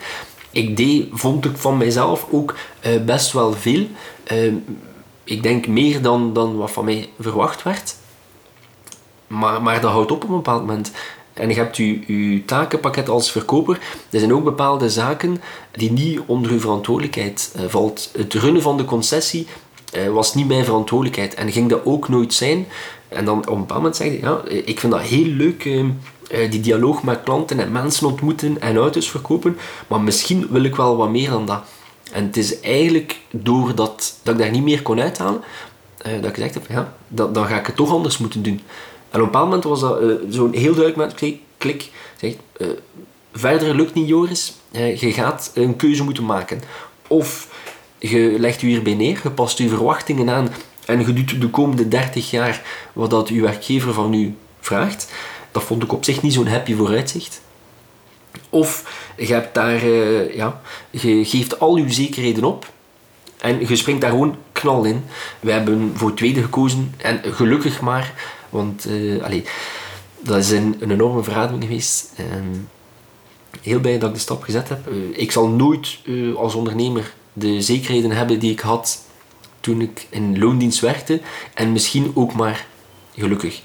Ik 0.50 0.76
deed, 0.76 1.06
vond 1.12 1.44
ik 1.44 1.56
van 1.56 1.76
mijzelf 1.76 2.26
ook 2.30 2.54
uh, 2.86 3.04
best 3.04 3.32
wel 3.32 3.52
veel. 3.52 3.86
Uh, 4.32 4.52
ik 5.24 5.42
denk 5.42 5.66
meer 5.66 6.02
dan, 6.02 6.32
dan 6.32 6.56
wat 6.56 6.70
van 6.70 6.84
mij 6.84 7.08
verwacht 7.20 7.62
werd. 7.62 7.96
Maar, 9.26 9.62
maar 9.62 9.80
dat 9.80 9.90
houdt 9.90 10.10
op 10.10 10.22
op 10.22 10.28
een 10.28 10.36
bepaald 10.36 10.66
moment. 10.66 10.92
En 11.38 11.48
je 11.48 11.54
hebt 11.54 11.76
je, 11.76 12.14
je 12.32 12.44
takenpakket 12.44 13.08
als 13.08 13.30
verkoper. 13.30 13.78
Er 14.10 14.18
zijn 14.18 14.34
ook 14.34 14.44
bepaalde 14.44 14.90
zaken 14.90 15.40
die 15.72 15.92
niet 15.92 16.20
onder 16.26 16.50
uw 16.50 16.60
verantwoordelijkheid 16.60 17.52
uh, 17.56 17.62
valt. 17.68 18.10
Het 18.16 18.34
runnen 18.34 18.62
van 18.62 18.76
de 18.76 18.84
concessie 18.84 19.46
uh, 19.96 20.08
was 20.08 20.34
niet 20.34 20.48
mijn 20.48 20.64
verantwoordelijkheid. 20.64 21.34
En 21.34 21.52
ging 21.52 21.68
dat 21.68 21.84
ook 21.84 22.08
nooit 22.08 22.34
zijn. 22.34 22.66
En 23.08 23.24
dan 23.24 23.38
op 23.38 23.48
een 23.48 23.58
bepaald 23.58 23.80
moment 23.80 23.96
zeg 23.96 24.06
je, 24.06 24.20
ja, 24.20 24.40
ik 24.64 24.80
vind 24.80 24.92
dat 24.92 25.02
heel 25.02 25.26
leuk, 25.26 25.62
die 26.50 26.60
dialoog 26.60 27.02
met 27.02 27.22
klanten 27.22 27.60
en 27.60 27.72
mensen 27.72 28.06
ontmoeten 28.06 28.60
en 28.60 28.76
auto's 28.76 29.10
verkopen. 29.10 29.56
Maar 29.86 30.00
misschien 30.00 30.46
wil 30.50 30.62
ik 30.62 30.76
wel 30.76 30.96
wat 30.96 31.10
meer 31.10 31.30
dan 31.30 31.46
dat. 31.46 31.62
En 32.12 32.24
het 32.24 32.36
is 32.36 32.60
eigenlijk 32.60 33.20
doordat 33.30 34.18
dat 34.22 34.34
ik 34.34 34.40
daar 34.40 34.50
niet 34.50 34.62
meer 34.62 34.82
kon 34.82 35.00
uithalen, 35.00 35.40
dat 35.96 36.24
ik 36.24 36.34
gezegd 36.34 36.54
heb, 36.54 36.66
ja, 36.68 36.94
dat, 37.08 37.34
dan 37.34 37.46
ga 37.46 37.58
ik 37.58 37.66
het 37.66 37.76
toch 37.76 37.92
anders 37.92 38.18
moeten 38.18 38.42
doen. 38.42 38.60
En 39.10 39.20
op 39.20 39.20
een 39.20 39.24
bepaald 39.24 39.44
moment 39.44 39.64
was 39.64 39.80
dat 39.80 39.98
zo'n 40.30 40.52
heel 40.52 40.74
duidelijk 40.74 40.96
moment, 40.96 41.40
klik, 41.58 41.90
zeg, 42.16 42.34
verder 43.32 43.74
lukt 43.74 43.94
niet 43.94 44.08
Joris, 44.08 44.54
je 44.70 45.12
gaat 45.12 45.50
een 45.54 45.76
keuze 45.76 46.04
moeten 46.04 46.24
maken. 46.24 46.60
Of 47.06 47.48
je 47.98 48.36
legt 48.38 48.62
u 48.62 48.68
hierbij 48.68 48.94
neer, 48.94 49.20
je 49.22 49.30
past 49.30 49.58
uw 49.58 49.68
verwachtingen 49.68 50.30
aan 50.30 50.48
en 50.84 51.06
je 51.06 51.12
doet 51.12 51.40
de 51.40 51.48
komende 51.50 51.88
30 51.88 52.30
jaar 52.30 52.62
wat 52.92 53.10
dat 53.10 53.28
uw 53.28 53.42
werkgever 53.42 53.92
van 53.92 54.14
u 54.14 54.34
vraagt. 54.60 55.12
Dat 55.50 55.62
vond 55.62 55.82
ik 55.82 55.92
op 55.92 56.04
zich 56.04 56.22
niet 56.22 56.32
zo'n 56.32 56.46
happy 56.46 56.74
vooruitzicht. 56.74 57.40
Of 58.50 58.84
je, 59.16 59.32
hebt 59.32 59.54
daar, 59.54 59.82
eh, 59.82 60.34
ja, 60.34 60.60
je 60.90 61.24
geeft 61.24 61.60
al 61.60 61.76
je 61.76 61.92
zekerheden 61.92 62.44
op 62.44 62.70
en 63.38 63.68
je 63.68 63.76
springt 63.76 64.00
daar 64.00 64.10
gewoon 64.10 64.36
knal 64.52 64.84
in. 64.84 65.04
We 65.40 65.52
hebben 65.52 65.92
voor 65.94 66.08
het 66.08 66.16
tweede 66.16 66.42
gekozen 66.42 66.94
en 66.96 67.20
gelukkig 67.24 67.80
maar, 67.80 68.12
want 68.48 68.86
uh, 68.86 69.42
dat 70.20 70.36
is 70.36 70.50
een, 70.50 70.76
enorme 70.80 71.22
verademing 71.22 71.64
geweest. 71.64 72.12
En 72.16 72.68
heel 73.62 73.80
blij 73.80 73.98
dat 73.98 74.08
ik 74.08 74.14
de 74.14 74.20
stap 74.20 74.42
gezet 74.42 74.68
heb. 74.68 74.88
Uh, 74.88 75.18
ik 75.18 75.32
zal 75.32 75.48
nooit 75.48 75.98
uh, 76.04 76.36
als 76.36 76.54
ondernemer 76.54 77.14
de 77.32 77.62
zekerheden 77.62 78.10
hebben 78.10 78.38
die 78.38 78.52
ik 78.52 78.60
had 78.60 79.04
toen 79.60 79.80
ik 79.80 80.06
in 80.10 80.38
loondienst 80.38 80.80
werkte. 80.80 81.20
En 81.54 81.72
misschien 81.72 82.12
ook 82.14 82.32
maar 82.32 82.66
gelukkig. 83.14 83.62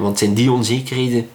Want 0.00 0.18
zijn 0.18 0.34
die 0.34 0.52
onzekerheden 0.52 1.28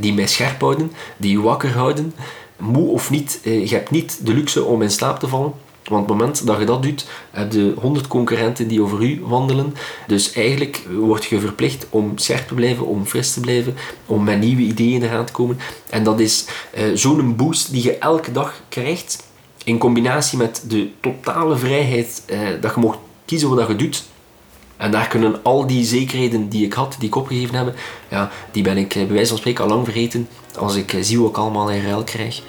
die 0.00 0.12
mij 0.12 0.26
scherp 0.26 0.60
houden, 0.60 0.92
die 1.16 1.30
je 1.30 1.40
wakker 1.40 1.72
houden, 1.72 2.14
moe 2.56 2.88
of 2.88 3.10
niet, 3.10 3.40
je 3.42 3.68
hebt 3.68 3.90
niet 3.90 4.26
de 4.26 4.34
luxe 4.34 4.64
om 4.64 4.82
in 4.82 4.90
slaap 4.90 5.18
te 5.18 5.28
vallen. 5.28 5.52
Want 5.88 6.02
op 6.02 6.08
het 6.08 6.18
moment 6.18 6.46
dat 6.46 6.58
je 6.58 6.64
dat 6.64 6.82
doet, 6.82 7.06
heb 7.30 7.52
je 7.52 7.74
100 7.80 8.06
concurrenten 8.06 8.68
die 8.68 8.82
over 8.82 9.02
u 9.02 9.20
wandelen. 9.24 9.74
Dus 10.06 10.32
eigenlijk 10.32 10.82
word 10.98 11.24
je 11.24 11.40
verplicht 11.40 11.86
om 11.90 12.18
scherp 12.18 12.48
te 12.48 12.54
blijven, 12.54 12.86
om 12.86 13.06
fris 13.06 13.32
te 13.32 13.40
blijven, 13.40 13.74
om 14.06 14.24
met 14.24 14.40
nieuwe 14.40 14.62
ideeën 14.62 15.02
eraan 15.02 15.24
te 15.24 15.32
komen. 15.32 15.58
En 15.90 16.04
dat 16.04 16.20
is 16.20 16.44
uh, 16.78 16.84
zo'n 16.94 17.36
boost 17.36 17.72
die 17.72 17.82
je 17.82 17.98
elke 17.98 18.32
dag 18.32 18.62
krijgt, 18.68 19.26
in 19.64 19.78
combinatie 19.78 20.38
met 20.38 20.64
de 20.68 20.88
totale 21.00 21.56
vrijheid 21.56 22.22
uh, 22.26 22.38
dat 22.60 22.74
je 22.74 22.80
mocht 22.80 22.98
kiezen 23.24 23.54
wat 23.54 23.68
je 23.68 23.76
doet. 23.76 24.04
En 24.76 24.90
daar 24.90 25.08
kunnen 25.08 25.42
al 25.42 25.66
die 25.66 25.84
zekerheden 25.84 26.48
die 26.48 26.64
ik 26.64 26.72
had, 26.72 26.96
die 26.98 27.08
ik 27.08 27.14
opgegeven 27.14 27.54
heb, 27.54 27.74
ja, 28.08 28.30
die 28.50 28.62
ben 28.62 28.76
ik 28.76 28.94
bij 28.94 29.08
wijze 29.08 29.28
van 29.28 29.38
spreken 29.38 29.64
al 29.64 29.70
lang 29.70 29.84
vergeten 29.84 30.28
als 30.58 30.76
ik 30.76 30.96
zie 31.00 31.20
wat 31.20 31.30
ik 31.30 31.36
allemaal 31.36 31.70
in 31.70 31.84
ruil 31.84 32.04
krijg 32.04 32.42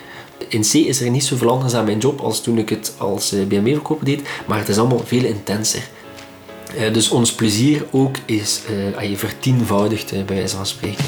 in 0.47 0.61
C 0.61 0.73
is 0.73 1.01
er 1.01 1.09
niet 1.09 1.23
zoveel 1.23 1.49
anders 1.49 1.73
aan 1.73 1.85
mijn 1.85 1.97
job 1.97 2.19
als 2.19 2.41
toen 2.41 2.57
ik 2.57 2.69
het 2.69 2.93
als 2.97 3.31
eh, 3.31 3.45
BMW-verkoper 3.45 4.05
deed, 4.05 4.21
maar 4.47 4.57
het 4.57 4.69
is 4.69 4.77
allemaal 4.77 5.03
veel 5.05 5.23
intenser. 5.23 5.89
Uh, 6.77 6.93
dus 6.93 7.09
ons 7.09 7.33
plezier 7.33 7.85
ook 7.91 8.15
is 8.25 8.61
uh, 8.95 9.09
je 9.09 9.17
vertienvoudigd 9.17 10.13
uh, 10.13 10.23
bij 10.23 10.35
wijze 10.35 10.55
van 10.55 10.65
spreken. 10.65 11.05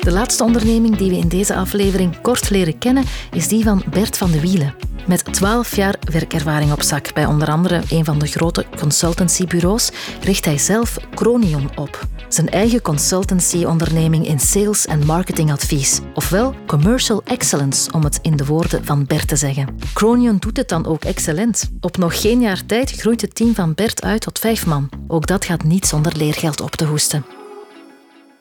De 0.00 0.10
laatste 0.10 0.44
onderneming 0.44 0.96
die 0.96 1.10
we 1.10 1.16
in 1.16 1.28
deze 1.28 1.54
aflevering 1.54 2.20
kort 2.20 2.50
leren 2.50 2.78
kennen 2.78 3.04
is 3.32 3.48
die 3.48 3.64
van 3.64 3.82
Bert 3.90 4.16
van 4.16 4.30
de 4.30 4.40
Wielen. 4.40 4.74
Met 5.08 5.32
12 5.32 5.76
jaar 5.76 5.94
werkervaring 6.12 6.72
op 6.72 6.82
zak 6.82 7.14
bij 7.14 7.26
onder 7.26 7.48
andere 7.48 7.82
een 7.90 8.04
van 8.04 8.18
de 8.18 8.26
grote 8.26 8.64
consultancybureaus 8.78 9.90
richt 10.22 10.44
hij 10.44 10.58
zelf 10.58 10.96
Cronion 11.14 11.70
op. 11.76 12.06
Zijn 12.28 12.48
eigen 12.48 12.82
consultancy-onderneming 12.82 14.26
in 14.26 14.40
sales 14.40 14.86
en 14.86 15.06
marketingadvies, 15.06 16.00
ofwel 16.14 16.54
commercial 16.66 17.22
excellence, 17.24 17.92
om 17.92 18.04
het 18.04 18.18
in 18.22 18.36
de 18.36 18.44
woorden 18.44 18.84
van 18.84 19.06
Bert 19.06 19.28
te 19.28 19.36
zeggen. 19.36 19.78
Cronion 19.94 20.36
doet 20.36 20.56
het 20.56 20.68
dan 20.68 20.86
ook 20.86 21.04
excellent. 21.04 21.70
Op 21.80 21.96
nog 21.96 22.20
geen 22.20 22.40
jaar 22.40 22.66
tijd 22.66 22.90
groeit 22.90 23.20
het 23.20 23.34
team 23.34 23.54
van 23.54 23.74
Bert 23.74 24.02
uit 24.02 24.20
tot 24.20 24.38
vijf 24.38 24.66
man. 24.66 24.88
Ook 25.06 25.26
dat 25.26 25.44
gaat 25.44 25.64
niet 25.64 25.86
zonder 25.86 26.16
leergeld 26.16 26.60
op 26.60 26.70
te 26.70 26.84
hoesten. 26.84 27.24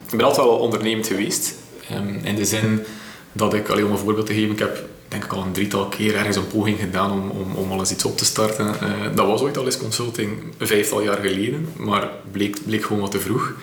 Ik 0.09 0.17
ben 0.17 0.25
altijd 0.25 0.47
wel 0.47 0.57
ondernemend 0.57 1.07
geweest. 1.07 1.53
Um, 1.91 2.19
in 2.23 2.35
de 2.35 2.45
zin 2.45 2.85
dat 3.31 3.53
ik, 3.53 3.69
alleen 3.69 3.85
om 3.85 3.91
een 3.91 3.97
voorbeeld 3.97 4.25
te 4.25 4.33
geven, 4.33 4.51
ik 4.51 4.59
heb 4.59 4.95
denk 5.07 5.23
ik 5.23 5.33
al 5.33 5.43
een 5.43 5.51
drietal 5.51 5.87
keer 5.87 6.15
ergens 6.15 6.35
een 6.35 6.47
poging 6.47 6.79
gedaan 6.79 7.11
om, 7.11 7.29
om, 7.29 7.55
om 7.55 7.79
eens 7.79 7.91
iets 7.91 8.05
op 8.05 8.17
te 8.17 8.25
starten. 8.25 8.65
Uh, 8.65 9.15
dat 9.15 9.27
was 9.27 9.41
ooit 9.41 9.57
al 9.57 9.65
eens 9.65 9.77
consulting, 9.77 10.39
een 10.57 10.67
vijftal 10.67 11.01
jaar 11.01 11.17
geleden, 11.17 11.67
maar 11.75 12.09
bleek, 12.31 12.57
bleek 12.65 12.83
gewoon 12.83 13.01
wat 13.01 13.11
te 13.11 13.19
vroeg. 13.19 13.53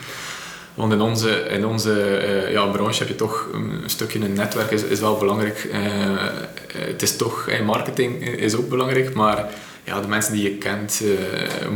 Want 0.75 0.93
in 0.93 1.01
onze, 1.01 1.31
in 1.31 1.67
onze 1.67 2.21
uh, 2.47 2.53
ja, 2.53 2.67
branche 2.67 2.99
heb 2.99 3.09
je 3.09 3.15
toch 3.15 3.49
een 3.53 3.83
stukje 3.87 4.21
een 4.21 4.33
netwerk, 4.33 4.71
is, 4.71 4.83
is 4.83 5.01
wel 5.01 5.17
belangrijk. 5.17 5.69
Uh, 5.73 5.79
het 6.77 7.03
is 7.03 7.17
toch, 7.17 7.49
marketing 7.65 8.29
is 8.29 8.55
ook 8.55 8.69
belangrijk, 8.69 9.15
maar 9.15 9.49
ja, 9.85 10.01
de 10.01 10.09
mensen 10.09 10.33
die 10.33 10.43
je 10.43 10.57
kent, 10.57 11.03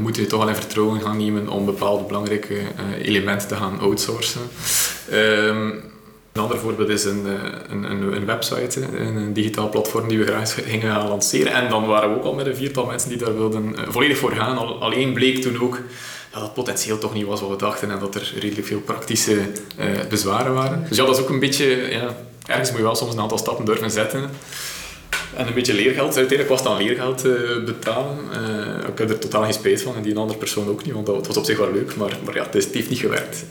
moeten 0.03 0.23
je 0.23 0.29
toch 0.29 0.39
wel 0.39 0.49
in 0.49 0.55
vertrouwen 0.55 1.01
gaan 1.01 1.17
nemen 1.17 1.49
om 1.49 1.65
bepaalde 1.65 2.05
belangrijke 2.05 2.55
elementen 3.03 3.49
te 3.49 3.55
gaan 3.55 3.81
outsourcen. 3.81 4.41
Ehm, 5.11 5.71
een 6.39 6.45
ander 6.45 6.59
voorbeeld 6.59 6.89
is 6.89 7.05
een, 7.05 7.27
een, 7.69 7.91
een, 7.91 8.13
een, 8.13 8.27
website, 8.27 8.81
een 8.99 9.33
digitaal 9.33 9.69
platform 9.69 10.09
die 10.09 10.19
we 10.19 10.27
graag 10.27 10.55
gingen 10.69 11.09
lanceren. 11.09 11.53
En 11.53 11.69
dan 11.69 11.87
waren 11.87 12.11
we 12.11 12.17
ook 12.17 12.25
al 12.25 12.35
met 12.35 12.47
een 12.47 12.57
viertal 12.57 12.87
mensen 12.87 13.09
die 13.09 13.19
daar 13.19 13.37
wilden 13.37 13.75
volledig 13.89 14.19
voor 14.19 14.33
gaan. 14.33 14.59
Al, 14.59 14.81
alleen 14.81 15.13
bleek 15.13 15.43
toen 15.43 15.61
ook 15.61 15.81
dat 16.33 16.43
het 16.43 16.55
potentieel 16.55 16.99
toch 16.99 17.15
niet 17.15 17.27
was 17.27 17.41
wat 17.41 17.51
we 17.51 17.57
dachten 17.57 17.91
en 17.91 17.99
dat 17.99 18.15
er 18.15 18.33
redelijk 18.41 18.67
veel 18.67 18.81
praktische 18.81 19.35
uh, 19.35 19.87
bezwaren 20.09 20.55
waren. 20.55 20.85
Dus 20.89 20.97
ja, 20.97 21.05
dat 21.05 21.17
is 21.17 21.23
ook 21.23 21.29
een 21.29 21.39
beetje... 21.39 21.67
Ja, 21.91 22.17
ergens 22.47 22.69
moet 22.69 22.79
je 22.79 22.85
wel 22.85 22.95
soms 22.95 23.13
een 23.15 23.21
aantal 23.21 23.39
stappen 23.39 23.65
durven 23.65 23.91
zetten. 23.91 24.31
En 25.37 25.47
een 25.47 25.55
beetje 25.55 25.75
leergeld. 25.75 26.17
Uiteindelijk 26.17 26.49
was 26.49 26.59
het 26.59 26.69
dan 26.69 26.79
leergeld 26.83 27.25
uh, 27.25 27.65
betalen. 27.65 28.17
Uh, 28.33 28.89
ik 28.89 28.99
heb 28.99 29.11
er 29.11 29.19
totaal 29.19 29.43
geen 29.43 29.53
spijt 29.53 29.83
van 29.83 29.97
en 29.97 30.03
die 30.03 30.17
andere 30.17 30.39
persoon 30.39 30.69
ook 30.69 30.85
niet, 30.85 30.95
want 30.95 31.07
dat 31.07 31.27
was 31.27 31.37
op 31.37 31.45
zich 31.45 31.59
wel 31.59 31.73
leuk. 31.73 31.97
Maar, 31.97 32.17
maar 32.25 32.35
ja, 32.35 32.43
het, 32.43 32.55
is, 32.55 32.65
het 32.65 32.75
heeft 32.75 32.89
niet 32.89 32.99
gewerkt. 32.99 33.45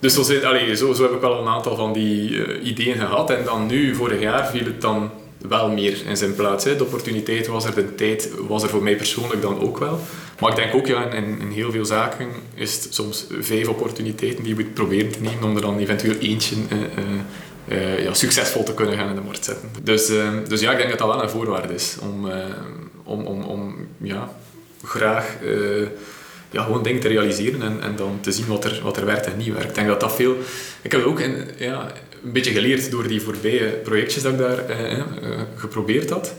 Dus 0.00 0.14
zo, 0.14 0.22
zijn, 0.22 0.44
allez, 0.44 0.78
zo, 0.78 0.92
zo 0.92 1.02
heb 1.02 1.12
ik 1.12 1.20
wel 1.20 1.40
een 1.40 1.48
aantal 1.48 1.76
van 1.76 1.92
die 1.92 2.60
ideeën 2.60 2.96
gehad. 2.96 3.30
En 3.30 3.44
dan 3.44 3.66
nu, 3.66 3.94
vorig 3.94 4.20
jaar, 4.20 4.46
viel 4.46 4.64
het 4.64 4.80
dan 4.80 5.10
wel 5.48 5.70
meer 5.70 6.06
in 6.06 6.16
zijn 6.16 6.34
plaats. 6.34 6.64
Hè. 6.64 6.76
De 6.76 6.84
opportuniteit 6.84 7.46
was 7.46 7.64
er, 7.64 7.74
de 7.74 7.94
tijd 7.94 8.30
was 8.48 8.62
er 8.62 8.68
voor 8.68 8.82
mij 8.82 8.96
persoonlijk 8.96 9.42
dan 9.42 9.60
ook 9.60 9.78
wel. 9.78 10.00
Maar 10.40 10.50
ik 10.50 10.56
denk 10.56 10.74
ook, 10.74 10.86
ja, 10.86 11.12
in, 11.12 11.40
in 11.40 11.50
heel 11.50 11.70
veel 11.70 11.84
zaken 11.84 12.28
is 12.54 12.84
het 12.84 12.94
soms 12.94 13.26
vijf 13.40 13.68
opportuniteiten 13.68 14.44
die 14.44 14.54
moet 14.54 14.74
proberen 14.74 15.12
te 15.12 15.20
nemen 15.20 15.44
om 15.44 15.56
er 15.56 15.62
dan 15.62 15.78
eventueel 15.78 16.16
eentje 16.18 16.56
uh, 16.56 17.78
uh, 17.78 18.04
ja, 18.04 18.14
succesvol 18.14 18.62
te 18.62 18.74
kunnen 18.74 18.96
gaan 18.96 19.08
in 19.08 19.14
de 19.14 19.20
markt 19.20 19.44
zetten. 19.44 19.68
Dus, 19.82 20.06
dus 20.48 20.60
ja, 20.60 20.70
ik 20.70 20.76
denk 20.76 20.90
dat 20.90 20.98
dat 20.98 21.08
wel 21.08 21.22
een 21.22 21.30
voorwaarde 21.30 21.74
is 21.74 21.96
om, 22.02 22.30
om, 23.04 23.26
om, 23.26 23.42
om 23.42 23.74
ja, 23.98 24.32
graag 24.84 25.36
ja, 26.50 26.62
gewoon 26.62 26.82
dingen 26.82 27.00
te 27.00 27.08
realiseren 27.08 27.62
en, 27.62 27.82
en 27.82 27.96
dan 27.96 28.18
te 28.20 28.32
zien 28.32 28.46
wat 28.46 28.64
er, 28.64 28.80
wat 28.82 28.96
er 28.96 29.06
werkt 29.06 29.26
en 29.26 29.36
niet 29.36 29.52
werkt. 29.52 29.68
Ik 29.68 29.74
denk 29.74 29.88
dat 29.88 30.00
dat 30.00 30.14
veel... 30.14 30.36
Ik 30.82 30.92
heb 30.92 31.04
ook 31.04 31.20
ja, 31.56 31.92
een 32.24 32.32
beetje 32.32 32.52
geleerd 32.52 32.90
door 32.90 33.08
die 33.08 33.22
voorbije 33.22 33.66
projectjes 33.66 34.22
dat 34.22 34.32
ik 34.32 34.38
daar 34.38 34.66
eh, 34.68 34.98
eh, 34.98 35.04
geprobeerd 35.56 36.10
had. 36.10 36.34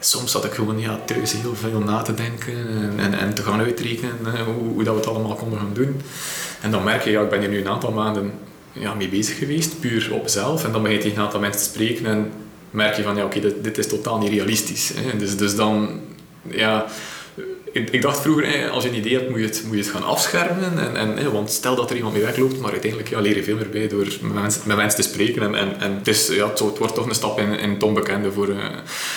Soms 0.00 0.30
zat 0.30 0.44
ik 0.44 0.52
gewoon 0.52 0.80
ja, 0.80 1.00
thuis 1.04 1.32
heel 1.32 1.54
veel 1.54 1.78
na 1.78 2.02
te 2.02 2.14
denken 2.14 2.52
en, 2.68 2.92
en, 2.96 3.18
en 3.18 3.34
te 3.34 3.42
gaan 3.42 3.60
uitrekenen 3.60 4.18
eh, 4.24 4.40
hoe, 4.40 4.54
hoe, 4.54 4.84
dat 4.84 4.94
we 4.94 5.00
het 5.00 5.08
allemaal 5.08 5.34
konden 5.34 5.58
gaan 5.58 5.74
doen. 5.74 6.00
En 6.60 6.70
dan 6.70 6.84
merk 6.84 7.04
je, 7.04 7.10
ja, 7.10 7.22
ik 7.22 7.28
ben 7.28 7.40
hier 7.40 7.48
nu 7.48 7.58
een 7.60 7.68
aantal 7.68 7.92
maanden 7.92 8.32
ja, 8.72 8.94
mee 8.94 9.08
bezig 9.08 9.38
geweest, 9.38 9.80
puur 9.80 10.12
op 10.12 10.28
zelf. 10.28 10.64
En 10.64 10.72
dan 10.72 10.82
begin 10.82 10.96
je 10.96 11.02
tegen 11.02 11.18
een 11.18 11.24
aantal 11.24 11.40
mensen 11.40 11.62
te 11.62 11.68
spreken 11.68 12.06
en 12.06 12.30
merk 12.70 12.96
je 12.96 13.02
van, 13.02 13.16
ja, 13.16 13.24
oké, 13.24 13.40
dit, 13.40 13.64
dit, 13.64 13.78
is 13.78 13.88
totaal 13.88 14.18
niet 14.18 14.30
realistisch. 14.30 14.92
Dus, 15.18 15.36
dus 15.36 15.56
dan, 15.56 16.00
ja, 16.42 16.86
ik, 17.72 17.90
ik, 17.90 18.02
dacht 18.02 18.20
vroeger, 18.20 18.70
als 18.70 18.82
je 18.82 18.88
een 18.88 18.96
idee 18.96 19.14
hebt, 19.14 19.30
moet 19.30 19.38
je 19.38 19.44
het, 19.44 19.62
moet 19.64 19.76
je 19.76 19.82
het 19.82 19.90
gaan 19.90 20.04
afschermen. 20.04 20.96
En, 20.96 21.16
en, 21.18 21.32
want 21.32 21.50
stel 21.50 21.74
dat 21.74 21.90
er 21.90 21.96
iemand 21.96 22.14
mee 22.14 22.22
wegloopt, 22.22 22.60
maar 22.60 22.70
uiteindelijk 22.70 23.10
ja, 23.10 23.20
leer 23.20 23.36
je 23.36 23.42
veel 23.42 23.56
meer 23.56 23.68
bij 23.68 23.88
door 23.88 24.06
met 24.20 24.76
mensen, 24.76 24.96
te 24.96 25.02
spreken. 25.02 25.42
En, 25.42 25.54
en, 25.54 25.80
en 25.80 26.00
is, 26.04 26.28
ja, 26.28 26.48
het, 26.48 26.58
wordt 26.58 26.94
toch 26.94 27.06
een 27.06 27.14
stap 27.14 27.38
in, 27.38 27.58
in 27.58 27.70
het 27.70 27.82
onbekende. 27.82 28.32
Voor, 28.32 28.48
uh, 28.48 28.56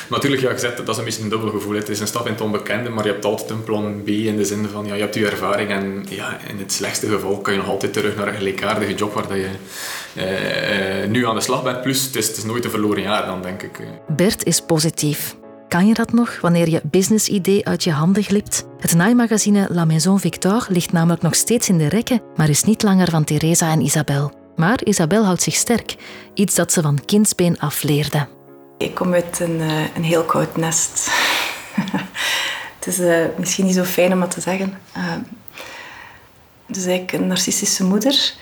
natuurlijk, 0.10 0.42
ja, 0.42 0.52
gezegd, 0.52 0.78
dat 0.78 0.90
is 0.90 0.98
een 0.98 1.04
beetje 1.04 1.24
een 1.24 1.30
dubbel 1.30 1.50
gevoel. 1.50 1.76
Het 1.76 1.90
is 1.90 2.00
een 2.00 2.08
stap 2.08 2.26
in 2.26 2.32
het 2.32 2.42
onbekende, 2.42 2.90
maar 2.90 3.06
je 3.06 3.12
hebt 3.12 3.26
altijd 3.26 3.50
een 3.50 3.64
plan 3.64 4.02
B 4.04 4.08
in 4.08 4.38
de 4.38 4.46
zin 4.46 4.68
van, 4.72 4.86
ja, 4.86 4.94
je 4.94 5.02
hebt 5.02 5.16
je 5.16 5.30
ervaring. 5.30 5.70
En 5.70 6.06
ja, 6.10 6.40
in 6.50 6.58
het 6.58 6.72
slechtste 6.72 7.08
geval 7.08 7.38
kan 7.38 7.54
je 7.54 7.60
nog 7.60 7.70
altijd 7.70 7.94
terug 7.94 8.16
naar 8.16 8.28
een 8.28 8.36
gelijkaardige 8.36 8.94
job 8.94 9.14
waar 9.14 9.28
dat 9.28 9.38
je 9.38 9.50
uh, 10.14 11.04
uh, 11.04 11.10
nu 11.10 11.28
aan 11.28 11.36
de 11.36 11.42
slag 11.42 11.64
bent. 11.64 11.82
Plus, 11.82 12.06
het 12.06 12.16
is, 12.16 12.28
het 12.28 12.38
is 12.38 12.44
nooit 12.44 12.64
een 12.64 12.70
verloren 12.70 13.02
jaar 13.02 13.26
dan, 13.26 13.42
denk 13.42 13.62
ik. 13.62 13.80
Bert 14.08 14.46
is 14.46 14.62
positief. 14.62 15.36
Kan 15.68 15.88
je 15.88 15.94
dat 15.94 16.14
nog 16.14 16.42
wanneer 16.42 16.70
je 16.70 16.82
businessidee 16.84 17.68
uit 17.68 17.84
je 17.84 17.92
handen 17.92 18.24
glipt? 18.24 18.66
Het 18.80 18.96
naaimagazine 18.96 19.68
La 19.70 19.86
Maison 19.86 20.20
Victor 20.20 20.66
ligt 20.70 20.92
namelijk 20.92 21.22
nog 21.22 21.36
steeds 21.36 21.70
in 21.70 21.78
de 21.78 21.88
rekken, 21.88 22.22
maar 22.36 22.50
is 22.50 22.64
niet 22.64 22.84
langer 22.84 23.10
van 23.10 23.24
Theresa 23.24 23.72
en 23.72 23.82
Isabel. 23.82 24.32
Maar 24.56 24.84
Isabel 24.84 25.26
houdt 25.26 25.42
zich 25.42 25.54
sterk, 25.54 25.96
iets 26.34 26.56
dat 26.56 26.72
ze 26.72 26.82
van 26.82 27.06
kindsbeen 27.06 27.60
afleerde. 27.60 28.28
Ik 28.78 28.94
kom 28.96 29.14
uit 29.14 29.40
een, 29.40 29.62
eh, 29.62 29.96
een 29.96 30.04
heel 30.04 30.24
koud 30.24 30.58
nest. 30.58 31.10
het 32.80 32.88
is 32.88 33.00
uh, 33.00 33.26
misschien 33.38 33.66
niet 33.66 33.76
zo 33.76 33.84
fijn 33.84 34.14
om 34.14 34.20
dat 34.20 34.32
te 34.32 34.42
zeggen. 34.42 34.78
Uh, 34.98 35.04
dus 36.68 36.86
eigenlijk 36.86 37.12
een 37.12 37.28
narcistische 37.28 37.84
moeder 37.84 38.34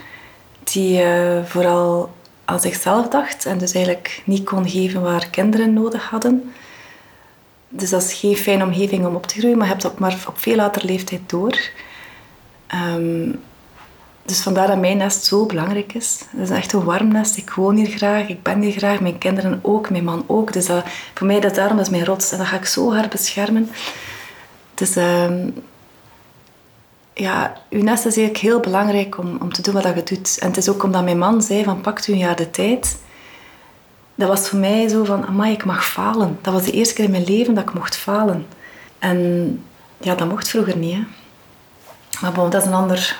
die 0.64 1.04
vooral 1.46 2.14
aan 2.46 2.60
zichzelf 2.60 3.08
dacht 3.08 3.46
en 3.46 3.58
dus 3.58 3.74
eigenlijk 3.74 4.22
niet 4.26 4.44
kon 4.44 4.70
geven 4.70 5.02
waar 5.02 5.30
kinderen 5.30 5.74
nodig 5.74 6.10
hadden. 6.10 6.54
Dus 7.76 7.90
dat 7.90 8.02
is 8.04 8.14
geen 8.14 8.36
fijne 8.36 8.64
omgeving 8.64 9.06
om 9.06 9.16
op 9.16 9.28
te 9.28 9.40
groeien, 9.40 9.58
maar 9.58 9.68
je 9.68 9.74
hebt 9.74 9.88
ook 9.88 10.00
maar 10.00 10.24
op 10.28 10.40
veel 10.40 10.56
later 10.56 10.86
leeftijd 10.86 11.22
door. 11.30 11.60
Um, 12.96 13.40
dus 14.26 14.42
vandaar 14.42 14.68
dat 14.68 14.80
mijn 14.80 14.98
nest 14.98 15.26
zo 15.26 15.46
belangrijk 15.46 15.94
is. 15.94 16.20
Het 16.30 16.50
is 16.50 16.56
echt 16.56 16.74
een 16.74 16.84
warm 16.84 17.08
nest. 17.08 17.38
Ik 17.38 17.50
woon 17.50 17.76
hier 17.76 17.88
graag, 17.88 18.28
ik 18.28 18.44
ben 18.44 18.62
hier 18.62 18.72
graag, 18.72 19.00
mijn 19.00 19.18
kinderen 19.18 19.60
ook, 19.62 19.90
mijn 19.90 20.04
man 20.04 20.24
ook. 20.28 20.54
Dus 20.54 20.66
dat, 20.66 20.86
voor 21.14 21.28
mij 21.28 21.40
dat 21.40 21.56
daarom 21.56 21.80
is 21.80 21.90
mijn 21.90 22.06
rots 22.06 22.32
en 22.32 22.38
dat 22.38 22.48
ga 22.48 22.56
ik 22.56 22.66
zo 22.66 22.94
hard 22.94 23.10
beschermen. 23.10 23.70
Dus 24.74 24.96
um, 24.96 25.54
ja, 27.14 27.54
uw 27.70 27.84
nest 27.84 28.06
is 28.06 28.18
eigenlijk 28.18 28.46
heel 28.46 28.60
belangrijk 28.60 29.18
om, 29.18 29.38
om 29.42 29.54
te 29.54 29.62
doen 29.62 29.74
wat 29.74 29.84
je 29.84 30.04
doet. 30.04 30.38
En 30.40 30.48
het 30.48 30.58
is 30.58 30.70
ook 30.70 30.84
omdat 30.84 31.04
mijn 31.04 31.18
man 31.18 31.42
zei 31.42 31.64
van 31.64 31.82
pak 31.82 32.08
u 32.08 32.12
een 32.12 32.18
jaar 32.18 32.36
de 32.36 32.52
tijd 32.52 32.98
dat 34.15 34.28
was 34.28 34.49
voor 34.49 34.60
mij 34.60 34.88
zo 34.88 35.04
van, 35.04 35.26
amai, 35.26 35.54
ik 35.54 35.65
mag 35.65 35.86
falen. 35.86 36.38
Dat 36.41 36.54
was 36.54 36.63
de 36.63 36.71
eerste 36.71 36.93
keer 36.93 37.06
in 37.06 37.12
mijn 37.12 37.23
leven 37.23 37.54
dat 37.54 37.63
ik 37.63 37.73
mocht 37.73 37.95
falen. 37.95 38.45
En 38.99 39.63
ja, 39.97 40.15
dat 40.15 40.30
mocht 40.30 40.49
vroeger 40.49 40.78
niet. 40.78 40.95
Hè. 40.95 41.04
Maar 42.21 42.32
bon, 42.32 42.49
dat 42.49 42.62
is 42.62 42.67
een 42.67 42.73
ander, 42.73 43.17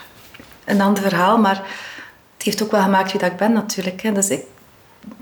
een 0.66 0.82
ander 0.82 1.04
verhaal. 1.04 1.38
Maar 1.38 1.56
het 2.34 2.44
heeft 2.44 2.64
ook 2.64 2.72
wel 2.72 2.82
gemaakt 2.82 3.12
wie 3.12 3.22
dat 3.22 3.32
ik 3.32 3.38
ben 3.38 3.54
natuurlijk. 3.54 4.02
Hè. 4.02 4.12
Dus 4.12 4.30
ik, 4.30 4.44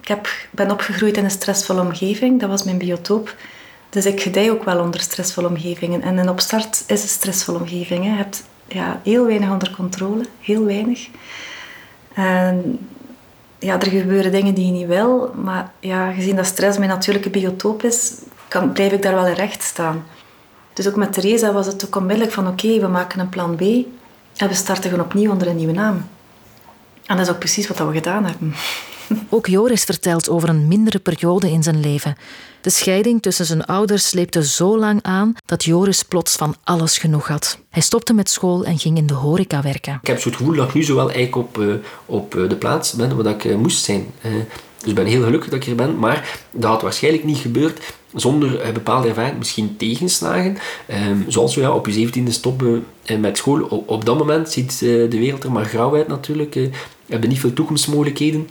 ik 0.01 0.07
heb, 0.07 0.27
ben 0.51 0.71
opgegroeid 0.71 1.17
in 1.17 1.23
een 1.23 1.31
stressvolle 1.31 1.81
omgeving. 1.81 2.39
Dat 2.39 2.49
was 2.49 2.63
mijn 2.63 2.77
biotoop. 2.77 3.35
Dus 3.89 4.05
ik 4.05 4.21
gedij 4.21 4.51
ook 4.51 4.63
wel 4.63 4.79
onder 4.79 4.99
stressvolle 4.99 5.47
omgevingen. 5.47 6.01
En 6.01 6.17
een 6.17 6.29
opstart 6.29 6.83
is 6.87 7.01
een 7.01 7.09
stressvolle 7.09 7.59
omgeving. 7.59 8.03
Hè. 8.03 8.09
Je 8.09 8.17
hebt 8.17 8.43
ja, 8.67 8.99
heel 9.03 9.25
weinig 9.25 9.49
onder 9.49 9.71
controle. 9.75 10.25
Heel 10.39 10.65
weinig. 10.65 11.07
En 12.13 12.79
ja, 13.61 13.79
er 13.79 13.89
gebeuren 13.89 14.31
dingen 14.31 14.53
die 14.53 14.65
je 14.65 14.71
niet 14.71 14.87
wil. 14.87 15.33
Maar 15.43 15.71
ja, 15.79 16.11
gezien 16.11 16.35
dat 16.35 16.45
stress 16.45 16.77
mijn 16.77 16.89
natuurlijke 16.89 17.29
biotoop 17.29 17.83
is, 17.83 18.13
kan, 18.47 18.71
blijf 18.71 18.91
ik 18.91 19.01
daar 19.01 19.15
wel 19.15 19.27
in 19.27 19.33
recht 19.33 19.63
staan. 19.63 20.05
Dus 20.73 20.87
ook 20.87 20.95
met 20.95 21.13
Theresa 21.13 21.51
was 21.51 21.65
het 21.65 21.85
ook 21.85 21.95
onmiddellijk 21.95 22.33
van 22.33 22.47
oké, 22.47 22.79
we 22.79 22.87
maken 22.87 23.19
een 23.19 23.29
plan 23.29 23.55
B 23.55 23.61
en 24.35 24.47
we 24.47 24.53
starten 24.53 24.89
gewoon 24.89 25.05
opnieuw 25.05 25.31
onder 25.31 25.47
een 25.47 25.55
nieuwe 25.55 25.73
naam. 25.73 26.07
En 27.05 27.17
dat 27.17 27.25
is 27.25 27.31
ook 27.31 27.39
precies 27.39 27.67
wat 27.67 27.77
we 27.77 27.91
gedaan 27.91 28.25
hebben. 28.25 28.53
Ook 29.29 29.47
Joris 29.47 29.83
vertelt 29.83 30.29
over 30.29 30.49
een 30.49 30.67
mindere 30.67 30.99
periode 30.99 31.51
in 31.51 31.63
zijn 31.63 31.79
leven. 31.79 32.15
De 32.61 32.69
scheiding 32.69 33.21
tussen 33.21 33.45
zijn 33.45 33.65
ouders 33.65 34.07
sleepte 34.07 34.45
zo 34.45 34.77
lang 34.77 34.99
aan 35.01 35.35
dat 35.45 35.63
Joris 35.63 36.03
plots 36.03 36.35
van 36.35 36.55
alles 36.63 36.97
genoeg 36.97 37.27
had. 37.27 37.59
Hij 37.69 37.81
stopte 37.81 38.13
met 38.13 38.29
school 38.29 38.65
en 38.65 38.79
ging 38.79 38.97
in 38.97 39.07
de 39.07 39.13
horeca 39.13 39.61
werken. 39.61 39.99
Ik 40.01 40.07
heb 40.07 40.19
zo 40.19 40.27
het 40.29 40.37
gevoel 40.37 40.55
dat 40.55 40.67
ik 40.67 40.73
nu 40.73 40.83
zo 40.83 40.95
wel 40.95 41.11
eigenlijk 41.11 41.35
op, 41.35 41.57
uh, 41.57 41.73
op 42.05 42.35
uh, 42.35 42.49
de 42.49 42.55
plaats 42.55 42.93
ben 42.93 43.23
waar 43.23 43.33
ik 43.33 43.43
uh, 43.43 43.55
moest 43.55 43.83
zijn. 43.83 44.05
dus 44.77 44.89
ik 44.89 44.95
ben 44.95 45.05
heel 45.05 45.23
gelukkig 45.23 45.49
dat 45.49 45.59
ik 45.59 45.65
hier 45.65 45.75
ben, 45.75 45.99
maar 45.99 46.39
dat 46.51 46.71
had 46.71 46.81
waarschijnlijk 46.81 47.23
niet 47.23 47.37
gebeurd 47.37 47.93
zonder 48.13 48.71
bepaalde 48.73 49.07
ervaring, 49.07 49.37
misschien 49.37 49.77
tegenslagen. 49.77 50.57
Um, 51.09 51.25
zoals 51.27 51.55
we 51.55 51.71
op 51.71 51.87
je 51.87 52.07
17e 52.07 52.23
stoppen 52.27 52.85
met 53.19 53.37
school. 53.37 53.83
Op, 53.85 54.05
dat 54.05 54.17
moment 54.17 54.51
ziet 54.51 54.79
de 54.79 55.07
wereld 55.09 55.43
er 55.43 55.51
maar 55.51 55.65
grauw 55.65 55.95
uit 55.95 56.07
natuurlijk 56.07 56.69
hebben 57.11 57.29
niet 57.29 57.39
veel 57.39 57.53
toekomstmogelijkheden. 57.53 58.49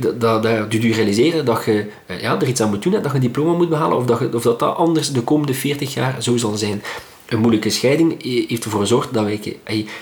Dat, 0.00 0.20
dat, 0.20 0.42
dat, 0.42 0.72
je 0.72 0.92
realiseren 0.92 1.44
dat 1.44 1.64
je 1.64 1.86
eh, 2.06 2.20
ja, 2.20 2.40
er 2.40 2.48
iets 2.48 2.60
aan 2.60 2.68
moet 2.68 2.82
doen, 2.82 2.92
dat 2.92 3.04
je 3.04 3.14
een 3.14 3.20
diploma 3.20 3.52
moet 3.52 3.68
behalen, 3.68 3.96
of 3.96 4.06
dat, 4.06 4.34
of 4.34 4.42
dat 4.42 4.58
dat 4.58 4.76
anders 4.76 5.12
de 5.12 5.20
komende 5.20 5.54
40 5.54 5.94
jaar 5.94 6.22
zo 6.22 6.36
zal 6.36 6.56
zijn. 6.56 6.82
Een 7.26 7.38
moeilijke 7.38 7.70
scheiding 7.70 8.22
heeft 8.48 8.64
ervoor 8.64 8.80
gezorgd 8.80 9.12
dat 9.12 9.26
ik, 9.28 9.56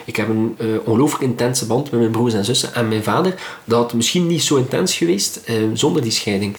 ik 0.05 0.17
heb 0.17 0.29
een 0.29 0.57
uh, 0.59 0.67
ongelooflijk 0.85 1.25
intense 1.25 1.67
band 1.67 1.91
met 1.91 2.01
mijn 2.01 2.13
broers 2.13 2.35
en 2.35 2.45
zussen 2.45 2.75
en 2.75 2.89
mijn 2.89 3.03
vader. 3.03 3.35
Dat 3.65 3.79
had 3.79 3.93
misschien 3.93 4.27
niet 4.27 4.43
zo 4.43 4.57
intens 4.57 4.95
geweest 4.95 5.41
uh, 5.49 5.57
zonder 5.73 6.03
die 6.03 6.11
scheiding. 6.11 6.57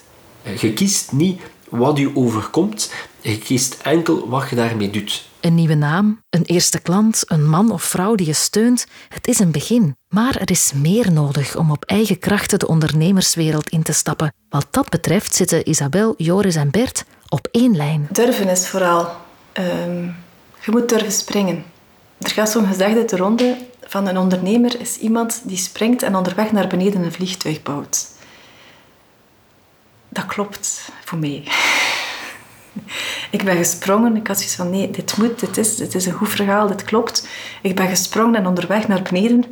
Je 0.60 0.74
kiest 0.74 1.12
niet 1.12 1.42
wat 1.70 1.98
je 1.98 2.16
overkomt, 2.16 2.92
je 3.22 3.38
kiest 3.38 3.78
enkel 3.82 4.30
wat 4.30 4.50
je 4.50 4.56
daarmee 4.56 4.90
doet. 4.90 5.24
Een 5.44 5.56
nieuwe 5.56 5.76
naam, 5.76 6.24
een 6.30 6.44
eerste 6.44 6.80
klant, 6.80 7.24
een 7.28 7.50
man 7.50 7.72
of 7.72 7.84
vrouw 7.84 8.16
die 8.16 8.26
je 8.26 8.34
steunt. 8.34 8.86
Het 9.10 9.28
is 9.28 9.40
een 9.40 9.52
begin. 9.52 9.96
Maar 10.10 10.36
er 10.36 10.52
is 10.52 10.72
meer 10.74 11.12
nodig 11.12 11.56
om 11.56 11.72
op 11.72 11.86
eigen 11.86 12.20
krachten 12.20 12.60
de 12.60 12.68
ondernemerswereld 12.68 13.70
in 13.70 13.84
te 13.84 13.94
stappen. 13.94 14.34
Wat 14.50 14.68
dat 14.72 14.90
betreft 14.90 15.36
zitten 15.36 15.70
Isabel, 15.70 16.14
Joris 16.18 16.56
en 16.56 16.72
Bert 16.72 17.06
op 17.30 17.48
één 17.52 17.76
lijn. 17.76 18.08
Durven 18.12 18.50
is 18.50 18.68
vooral. 18.68 19.16
Um, 19.54 20.16
je 20.60 20.72
moet 20.72 20.90
durven 20.90 21.12
springen. 21.12 21.64
Er 22.18 22.32
gaat 22.32 22.50
zo'n 22.50 22.68
gezegde 22.68 23.06
de 23.06 23.18
ronde 23.18 23.58
van 23.82 24.08
een 24.08 24.18
ondernemer 24.18 24.80
is 24.80 24.98
iemand 24.98 25.42
die 25.44 25.58
springt 25.58 26.04
en 26.04 26.16
onderweg 26.16 26.52
naar 26.52 26.68
beneden 26.68 27.04
een 27.04 27.14
vliegtuig 27.14 27.64
bouwt. 27.64 28.08
Dat 30.10 30.26
klopt 30.26 30.90
voor 31.04 31.18
mij. 31.18 31.44
Ik 33.30 33.44
ben 33.44 33.58
gesprongen. 33.58 34.16
Ik 34.16 34.28
had 34.28 34.38
zoiets 34.38 34.56
van, 34.56 34.70
nee, 34.70 34.92
dit 34.92 35.18
moet, 35.18 35.40
dit 35.40 35.58
is, 35.58 35.76
dit 35.76 35.96
is 35.96 36.06
een 36.06 36.14
goed 36.14 36.30
verhaal, 36.30 36.68
dit 36.68 36.84
klopt. 36.84 37.28
Ik 37.62 37.76
ben 37.76 37.88
gesprongen 37.88 38.36
en 38.36 38.48
onderweg 38.48 38.88
naar 38.88 39.02
beneden 39.02 39.46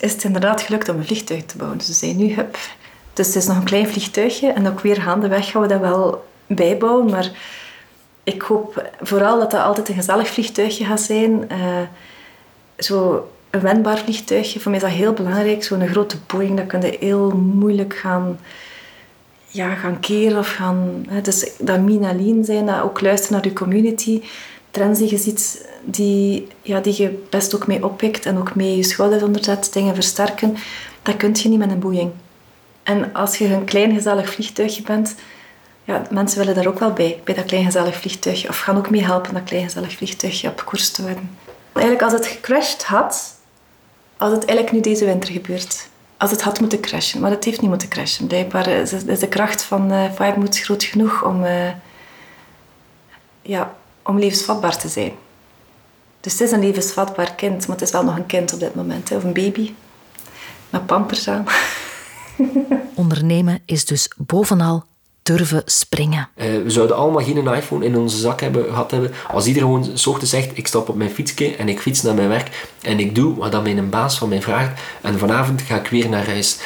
is 0.00 0.12
het 0.12 0.24
inderdaad 0.24 0.62
gelukt 0.62 0.88
om 0.88 0.96
een 0.96 1.06
vliegtuig 1.06 1.44
te 1.44 1.56
bouwen. 1.56 1.78
Dus 1.78 1.86
we 1.86 1.92
zijn 1.92 2.16
nu, 2.16 2.34
hup. 2.34 2.58
Dus 3.12 3.26
het 3.26 3.36
is 3.36 3.46
nog 3.46 3.56
een 3.56 3.64
klein 3.64 3.88
vliegtuigje 3.88 4.52
en 4.52 4.68
ook 4.68 4.80
weer 4.80 5.02
gaandeweg 5.02 5.50
gaan 5.50 5.62
we 5.62 5.68
dat 5.68 5.80
wel 5.80 6.26
bijbouwen. 6.46 7.10
Maar 7.10 7.30
ik 8.22 8.42
hoop 8.42 8.90
vooral 9.00 9.38
dat 9.38 9.50
dat 9.50 9.62
altijd 9.62 9.88
een 9.88 9.94
gezellig 9.94 10.28
vliegtuigje 10.28 10.84
gaat 10.84 11.00
zijn. 11.00 11.48
Uh, 11.52 11.80
zo 12.78 13.28
een 13.50 13.60
wendbaar 13.60 13.98
vliegtuigje. 13.98 14.60
Voor 14.60 14.70
mij 14.70 14.80
is 14.80 14.86
dat 14.86 14.96
heel 14.96 15.12
belangrijk. 15.12 15.64
Zo'n 15.64 15.88
grote 15.88 16.16
Boeing, 16.26 16.56
dat 16.56 16.66
kun 16.66 16.80
je 16.80 16.96
heel 17.00 17.30
moeilijk 17.30 17.96
gaan 17.96 18.38
ja, 19.48 19.74
gaan 19.74 20.00
keren 20.00 20.38
of 20.38 20.48
gaan... 20.48 21.04
Hè, 21.08 21.20
dus 21.20 21.50
dat 21.58 21.80
minalien 21.80 22.44
zijn, 22.44 22.66
dat 22.66 22.82
ook 22.82 23.00
luisteren 23.00 23.36
naar 23.36 23.46
je 23.46 23.52
community. 23.52 24.22
Trends 24.70 24.98
die 24.98 25.10
je 25.10 25.18
ziet, 25.18 25.68
die, 25.84 26.46
ja, 26.62 26.80
die 26.80 27.02
je 27.02 27.24
best 27.30 27.54
ook 27.54 27.66
mee 27.66 27.84
oppikt 27.84 28.26
en 28.26 28.38
ook 28.38 28.54
mee 28.54 28.76
je 28.76 28.82
schouders 28.82 29.22
onderzet, 29.22 29.72
dingen 29.72 29.94
versterken, 29.94 30.56
dat 31.02 31.16
kun 31.16 31.34
je 31.34 31.48
niet 31.48 31.58
met 31.58 31.70
een 31.70 31.78
boeing. 31.78 32.10
En 32.82 33.14
als 33.14 33.38
je 33.38 33.46
een 33.46 33.64
klein 33.64 33.94
gezellig 33.94 34.30
vliegtuigje 34.30 34.82
bent, 34.82 35.14
ja, 35.84 36.02
mensen 36.10 36.38
willen 36.38 36.54
daar 36.54 36.66
ook 36.66 36.78
wel 36.78 36.92
bij, 36.92 37.20
bij 37.24 37.34
dat 37.34 37.44
klein 37.44 37.64
gezellig 37.64 37.96
vliegtuigje. 37.96 38.48
Of 38.48 38.58
gaan 38.58 38.76
ook 38.76 38.90
mee 38.90 39.04
helpen 39.04 39.34
dat 39.34 39.44
klein 39.44 39.64
gezellig 39.64 39.92
vliegtuigje 39.92 40.48
op 40.48 40.64
koers 40.64 40.90
te 40.90 41.02
houden. 41.02 41.38
Eigenlijk 41.72 42.02
als 42.02 42.12
het 42.12 42.26
gecrashed 42.26 42.84
had, 42.84 43.34
als 44.16 44.32
het 44.32 44.44
eigenlijk 44.44 44.72
nu 44.72 44.80
deze 44.80 45.04
winter 45.04 45.32
gebeurt, 45.32 45.88
als 46.18 46.30
het 46.30 46.42
had 46.42 46.60
moeten 46.60 46.80
crashen. 46.80 47.20
Maar 47.20 47.30
het 47.30 47.44
heeft 47.44 47.60
niet 47.60 47.70
moeten 47.70 47.88
crashen. 47.88 48.26
Blijkbaar 48.26 48.66
is, 48.66 48.92
is 48.92 49.18
de 49.18 49.28
kracht 49.28 49.62
van 49.62 49.92
uh, 49.92 50.40
groot 50.50 50.84
genoeg 50.84 51.24
om, 51.24 51.44
uh, 51.44 51.70
ja, 53.42 53.76
om 54.02 54.18
levensvatbaar 54.18 54.78
te 54.78 54.88
zijn. 54.88 55.12
Dus 56.20 56.32
het 56.32 56.40
is 56.40 56.50
een 56.50 56.60
levensvatbaar 56.60 57.34
kind, 57.34 57.66
maar 57.66 57.76
het 57.76 57.86
is 57.86 57.92
wel 57.92 58.04
nog 58.04 58.16
een 58.16 58.26
kind 58.26 58.52
op 58.52 58.60
dit 58.60 58.74
moment. 58.74 59.08
Hè, 59.08 59.16
of 59.16 59.24
een 59.24 59.32
baby. 59.32 59.72
Met 60.70 60.86
pampers 60.86 61.28
aan. 61.28 61.44
Ondernemen 62.94 63.62
is 63.64 63.84
dus 63.84 64.10
bovenal 64.16 64.84
durven 65.36 65.62
springen. 65.64 66.28
Uh, 66.36 66.44
we 66.62 66.70
zouden 66.70 66.96
allemaal 66.96 67.24
geen 67.24 67.54
iPhone 67.54 67.84
in 67.84 67.96
onze 67.96 68.16
zak 68.16 68.40
hebben, 68.40 68.64
gehad 68.64 68.90
hebben 68.90 69.12
als 69.32 69.46
iedereen 69.46 69.68
gewoon 69.68 69.90
ochtends 70.04 70.30
zegt 70.30 70.50
ik 70.54 70.66
stap 70.66 70.88
op 70.88 70.96
mijn 70.96 71.10
fietsje 71.10 71.56
en 71.56 71.68
ik 71.68 71.80
fiets 71.80 72.02
naar 72.02 72.14
mijn 72.14 72.28
werk 72.28 72.68
en 72.80 72.98
ik 72.98 73.14
doe 73.14 73.36
wat 73.36 73.52
dan 73.52 73.62
mijn 73.62 73.90
baas 73.90 74.18
van 74.18 74.28
mij 74.28 74.42
vraagt 74.42 74.80
en 75.00 75.18
vanavond 75.18 75.62
ga 75.62 75.76
ik 75.76 75.86
weer 75.86 76.08
naar 76.08 76.26
huis. 76.26 76.58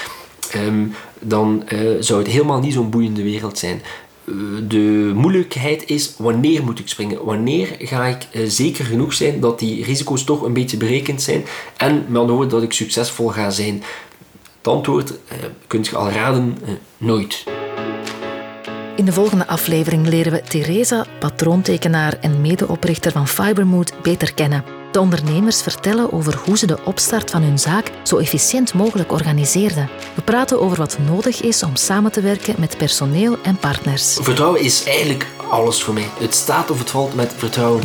Um, 0.55 0.95
dan 1.21 1.63
uh, 1.73 1.91
zou 2.01 2.23
het 2.23 2.31
helemaal 2.31 2.61
niet 2.61 2.73
zo'n 2.73 2.91
boeiende 2.91 3.23
wereld 3.23 3.59
zijn. 3.59 3.83
Uh, 4.25 4.35
de 4.69 5.13
moeilijkheid 5.15 5.89
is 5.89 6.15
wanneer 6.19 6.65
moet 6.65 6.79
ik 6.79 6.89
springen? 6.89 7.25
Wanneer 7.25 7.77
ga 7.79 8.05
ik 8.05 8.29
zeker 8.47 8.85
genoeg 8.85 9.13
zijn 9.13 9.41
dat 9.41 9.59
die 9.59 9.85
risico's 9.85 10.25
toch 10.25 10.43
een 10.43 10.53
beetje 10.53 10.77
berekend 10.77 11.23
zijn 11.23 11.45
en 11.77 12.05
met 12.09 12.51
dat 12.51 12.63
ik 12.63 12.73
succesvol 12.73 13.29
ga 13.29 13.51
zijn? 13.51 13.83
Het 14.59 14.73
antwoord 14.73 15.15
kunt 15.67 15.87
je 15.87 15.97
al 15.97 16.11
raden, 16.11 16.59
nooit. 16.99 17.45
In 18.97 19.05
de 19.05 19.13
volgende 19.13 19.47
aflevering 19.47 20.07
leren 20.07 20.33
we 20.33 20.43
Theresa, 20.43 21.05
patroontekenaar 21.19 22.17
en 22.21 22.41
medeoprichter 22.41 23.13
van 23.13 23.29
Fibermood, 23.29 24.03
beter 24.03 24.35
kennen. 24.35 24.65
De 24.93 25.01
ondernemers 25.01 25.63
vertellen 25.63 26.13
over 26.13 26.41
hoe 26.45 26.59
ze 26.59 26.67
de 26.67 26.85
opstart 26.85 27.31
van 27.31 27.43
hun 27.43 27.59
zaak 27.59 27.91
zo 28.03 28.19
efficiënt 28.19 28.75
mogelijk 28.75 29.13
organiseerden. 29.13 29.89
We 30.15 30.23
praten 30.23 30.61
over 30.61 30.77
wat 30.77 30.99
nodig 31.07 31.41
is 31.41 31.63
om 31.63 31.77
samen 31.77 32.13
te 32.13 32.21
werken 32.21 32.55
met 32.59 32.77
personeel 32.77 33.39
en 33.43 33.57
partners. 33.57 34.19
Vertrouwen 34.21 34.61
is 34.61 34.85
eigenlijk 34.85 35.27
alles 35.51 35.83
voor 35.83 35.95
mij. 35.95 36.09
Het 36.19 36.35
staat 36.35 36.71
of 36.71 36.79
het 36.79 36.91
valt 36.91 37.15
met 37.15 37.33
vertrouwen. 37.37 37.83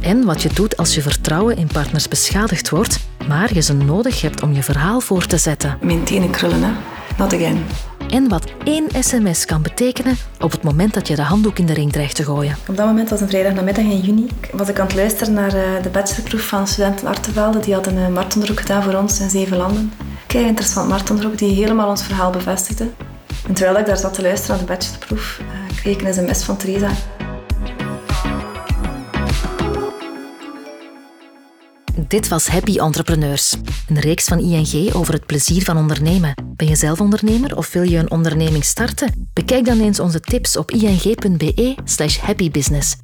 En 0.00 0.24
wat 0.24 0.42
je 0.42 0.48
doet 0.48 0.76
als 0.76 0.94
je 0.94 1.02
vertrouwen 1.02 1.56
in 1.56 1.66
partners 1.66 2.08
beschadigd 2.08 2.70
wordt, 2.70 2.98
maar 3.28 3.54
je 3.54 3.60
ze 3.60 3.72
nodig 3.72 4.20
hebt 4.20 4.42
om 4.42 4.52
je 4.52 4.62
verhaal 4.62 5.00
voor 5.00 5.26
te 5.26 5.36
zetten. 5.36 5.78
Mijn 5.80 6.04
tenen 6.04 6.30
krullen, 6.30 6.62
hè? 6.62 6.72
Not 7.18 7.34
again 7.34 7.66
en 8.10 8.28
wat 8.28 8.44
één 8.64 8.86
sms 9.00 9.44
kan 9.44 9.62
betekenen 9.62 10.16
op 10.40 10.50
het 10.50 10.62
moment 10.62 10.94
dat 10.94 11.08
je 11.08 11.16
de 11.16 11.22
handdoek 11.22 11.58
in 11.58 11.66
de 11.66 11.72
ring 11.72 11.92
dreigt 11.92 12.16
te 12.16 12.24
gooien. 12.24 12.56
Op 12.68 12.76
dat 12.76 12.86
moment 12.86 13.08
was 13.08 13.20
een 13.20 13.28
vrijdag 13.28 13.52
namiddag 13.52 13.84
in 13.84 14.00
juni. 14.00 14.28
Was 14.52 14.68
ik 14.68 14.78
aan 14.78 14.86
het 14.86 14.94
luisteren 14.94 15.34
naar 15.34 15.54
eh, 15.54 15.82
de 15.82 15.88
bachelorproef 15.88 16.42
van 16.42 16.66
studenten 16.66 17.06
Artevelde. 17.06 17.58
Die 17.58 17.74
hadden 17.74 17.96
een 17.96 18.12
marathondruk 18.12 18.60
gedaan 18.60 18.82
voor 18.82 18.94
ons 18.94 19.20
in 19.20 19.30
zeven 19.30 19.56
landen. 19.56 19.92
Kijk, 20.26 20.46
interessant 20.46 20.88
marathondruk 20.88 21.38
die 21.38 21.54
helemaal 21.54 21.88
ons 21.88 22.02
verhaal 22.02 22.30
bevestigde. 22.30 22.88
Terwijl 23.52 23.78
ik 23.78 23.86
daar 23.86 23.96
zat 23.96 24.14
te 24.14 24.22
luisteren 24.22 24.56
naar 24.56 24.66
de 24.66 24.72
bachelorproef, 24.72 25.40
uh, 25.40 25.76
kreeg 25.76 25.94
ik 25.94 26.02
een 26.02 26.14
sms 26.14 26.42
van 26.44 26.56
Theresa. 26.56 26.90
Dit 32.10 32.28
was 32.28 32.46
Happy 32.46 32.78
Entrepreneurs, 32.78 33.56
een 33.88 33.98
reeks 33.98 34.24
van 34.24 34.38
ING 34.38 34.94
over 34.94 35.14
het 35.14 35.26
plezier 35.26 35.62
van 35.62 35.76
ondernemen. 35.76 36.34
Ben 36.56 36.68
je 36.68 36.76
zelf 36.76 37.00
ondernemer 37.00 37.56
of 37.56 37.72
wil 37.72 37.82
je 37.82 37.98
een 37.98 38.10
onderneming 38.10 38.64
starten? 38.64 39.30
Bekijk 39.32 39.64
dan 39.64 39.80
eens 39.80 40.00
onze 40.00 40.20
tips 40.20 40.56
op 40.56 40.70
ing.be/happybusiness. 40.70 42.96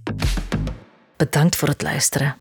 Bedankt 1.17 1.57
voor 1.57 1.69
het 1.69 1.83
luisteren. 1.83 2.37